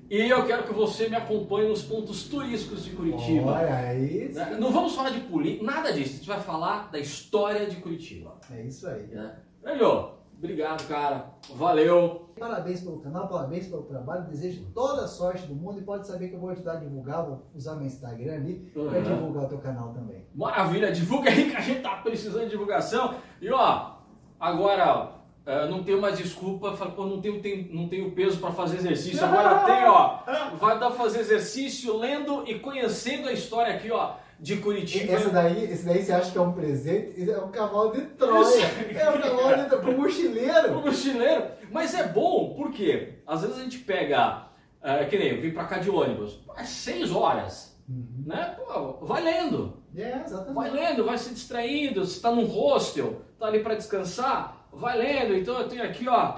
e 0.10 0.30
eu 0.30 0.46
quero 0.46 0.64
que 0.64 0.74
você 0.74 1.08
me 1.08 1.16
acompanhe 1.16 1.68
nos 1.70 1.84
pontos 1.84 2.24
turísticos 2.24 2.84
de 2.84 2.92
Curitiba. 2.92 3.52
Olha 3.52 3.76
aí. 3.76 4.32
Né? 4.34 4.58
Não 4.60 4.72
vamos 4.72 4.96
falar 4.96 5.12
de 5.12 5.20
política, 5.22 5.64
nada 5.66 5.92
disso, 5.94 6.14
a 6.14 6.18
gente 6.18 6.28
vai 6.28 6.40
falar 6.40 6.90
da 6.92 7.00
história 7.00 7.66
de 7.68 7.76
Curitiba. 7.78 8.38
É 8.52 8.62
isso 8.64 8.88
aí. 8.88 9.08
Né? 9.08 9.36
Velho, 9.64 10.12
obrigado, 10.38 10.88
cara. 10.88 11.32
Valeu. 11.56 12.26
Parabéns 12.40 12.80
pelo 12.82 13.00
canal, 13.02 13.28
parabéns 13.28 13.68
pelo 13.68 13.84
trabalho. 13.84 14.24
Desejo 14.30 14.66
toda 14.74 15.04
a 15.04 15.08
sorte 15.08 15.46
do 15.46 15.54
mundo 15.54 15.78
e 15.80 15.84
pode 15.84 16.08
saber 16.08 16.30
que 16.30 16.36
eu 16.36 16.40
vou 16.40 16.50
ajudar 16.52 16.74
a 16.74 16.76
divulgar, 16.78 17.26
vou 17.26 17.46
usar 17.54 17.76
meu 17.76 17.86
Instagram 17.86 18.34
ali 18.34 18.72
para 18.74 18.82
Uhum. 18.84 19.02
divulgar 19.04 19.44
o 19.44 19.48
teu 19.50 19.58
canal 19.58 19.90
também. 19.94 20.26
Maravilha, 20.34 20.90
divulga 20.90 21.30
aí 21.30 21.50
que 21.50 21.56
a 21.58 21.60
gente 21.60 21.82
tá 21.82 21.98
precisando 21.98 22.46
de 22.46 22.52
divulgação. 22.52 23.16
E 23.42 23.52
ó, 23.52 23.96
agora 24.40 25.19
eh, 25.50 25.68
não 25.70 25.84
tenho 25.84 26.00
mais 26.00 26.18
desculpa, 26.18 26.74
fala, 26.78 26.92
pô, 26.92 27.06
não 27.06 27.20
tenho, 27.22 27.42
tem- 27.42 27.70
não 27.74 27.88
tenho 27.90 28.12
peso 28.12 28.38
para 28.40 28.52
fazer 28.52 28.78
exercício. 28.78 29.24
Agora 29.26 29.60
tem, 29.66 29.86
ó, 29.88 30.20
vai 30.56 30.80
dar 30.80 30.88
pra 30.88 30.96
fazer 30.96 31.20
exercício 31.22 31.98
lendo 31.98 32.44
e 32.48 32.60
conhecendo 32.60 33.28
a 33.28 33.34
história 33.34 33.74
aqui, 33.76 33.90
ó, 33.92 34.14
de 34.40 34.56
Curitiba. 34.58 35.12
Essa 35.12 35.30
daí, 35.30 35.66
esse 35.66 35.86
daí 35.86 36.02
você 36.02 36.14
acha 36.14 36.32
que 36.32 36.38
é 36.38 36.42
um 36.42 36.54
presente? 36.54 37.30
É 37.30 37.38
um 37.40 37.52
cavalo 37.52 37.92
de 37.92 38.02
Troia. 38.02 38.66
É 38.98 39.10
um 39.10 39.22
cavalo 39.22 39.64
de 39.64 39.66
Troia. 39.70 39.82
Pro 39.82 39.98
mochileiro. 39.98 40.68
Pro 40.70 40.82
mochileiro. 40.82 41.44
Mas 41.72 41.94
é 41.94 42.08
bom, 42.08 42.54
porque 42.56 43.20
às 43.28 43.42
vezes 43.42 43.58
a 43.58 43.64
gente 43.64 43.80
pega, 43.80 44.48
eh, 44.82 45.06
que 45.06 45.18
nem 45.18 45.30
eu 45.36 45.42
vim 45.42 45.52
pra 45.52 45.66
cá 45.66 45.78
de 45.80 45.90
ônibus, 45.90 46.40
é 46.56 46.64
seis 46.64 47.12
horas, 47.12 47.78
Uhum. 47.90 48.24
né? 48.28 48.56
Pô, 48.58 49.06
vai 49.06 49.22
lendo. 49.24 49.78
É, 49.96 50.22
exatamente. 50.24 50.54
Vai 50.56 50.70
lendo, 50.70 51.04
vai 51.04 51.18
se 51.18 51.34
distraindo. 51.34 52.06
Se 52.06 52.18
está 52.18 52.32
num 52.32 52.46
hostel, 52.46 53.22
tá 53.40 53.48
ali 53.48 53.60
para 53.60 53.74
descansar, 53.76 54.59
vai 54.74 54.98
lendo. 54.98 55.36
Então 55.36 55.60
eu 55.60 55.68
tenho 55.68 55.84
aqui, 55.84 56.08
ó, 56.08 56.34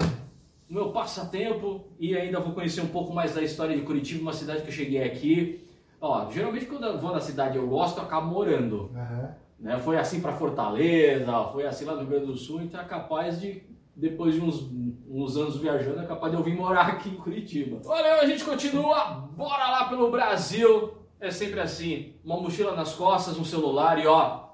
o 0.70 0.74
meu 0.74 0.90
passatempo 0.90 1.84
e 1.98 2.16
ainda 2.16 2.40
vou 2.40 2.54
conhecer 2.54 2.80
um 2.80 2.88
pouco 2.88 3.12
mais 3.12 3.34
da 3.34 3.42
história 3.42 3.76
de 3.76 3.82
Curitiba, 3.82 4.22
uma 4.22 4.32
cidade 4.32 4.62
que 4.62 4.68
eu 4.68 4.72
cheguei 4.72 5.02
aqui. 5.02 5.68
Ó, 6.00 6.30
geralmente 6.30 6.66
quando 6.66 6.84
eu 6.84 6.98
vou 6.98 7.12
na 7.12 7.20
cidade 7.20 7.56
eu 7.56 7.66
gosto, 7.66 7.98
eu 7.98 8.04
acabo 8.04 8.28
morando. 8.28 8.90
Aham. 8.94 9.34
Né? 9.62 9.78
Foi 9.78 9.96
assim 9.96 10.20
para 10.20 10.32
Fortaleza, 10.32 11.44
foi 11.52 11.64
assim 11.66 11.84
lá 11.84 11.92
no 11.92 12.00
Rio 12.00 12.08
Grande 12.08 12.26
do 12.26 12.36
Sul, 12.36 12.62
então 12.62 12.80
é 12.80 12.84
capaz 12.84 13.40
de, 13.40 13.62
depois 13.94 14.34
de 14.34 14.40
uns, 14.40 14.68
uns 15.08 15.36
anos 15.36 15.56
viajando, 15.56 16.00
é 16.00 16.04
capaz 16.04 16.32
de 16.32 16.38
eu 16.38 16.42
vir 16.42 16.56
morar 16.56 16.88
aqui 16.88 17.10
em 17.10 17.14
Curitiba. 17.14 17.78
Valeu, 17.84 18.20
a 18.20 18.26
gente 18.26 18.44
continua, 18.44 19.28
bora 19.36 19.70
lá 19.70 19.84
pelo 19.84 20.10
Brasil. 20.10 20.94
É 21.20 21.30
sempre 21.30 21.60
assim, 21.60 22.14
uma 22.24 22.40
mochila 22.40 22.74
nas 22.74 22.94
costas, 22.94 23.38
um 23.38 23.44
celular 23.44 24.02
e 24.02 24.06
ó, 24.08 24.48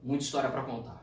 muita 0.00 0.22
história 0.22 0.48
para 0.48 0.62
contar. 0.62 0.93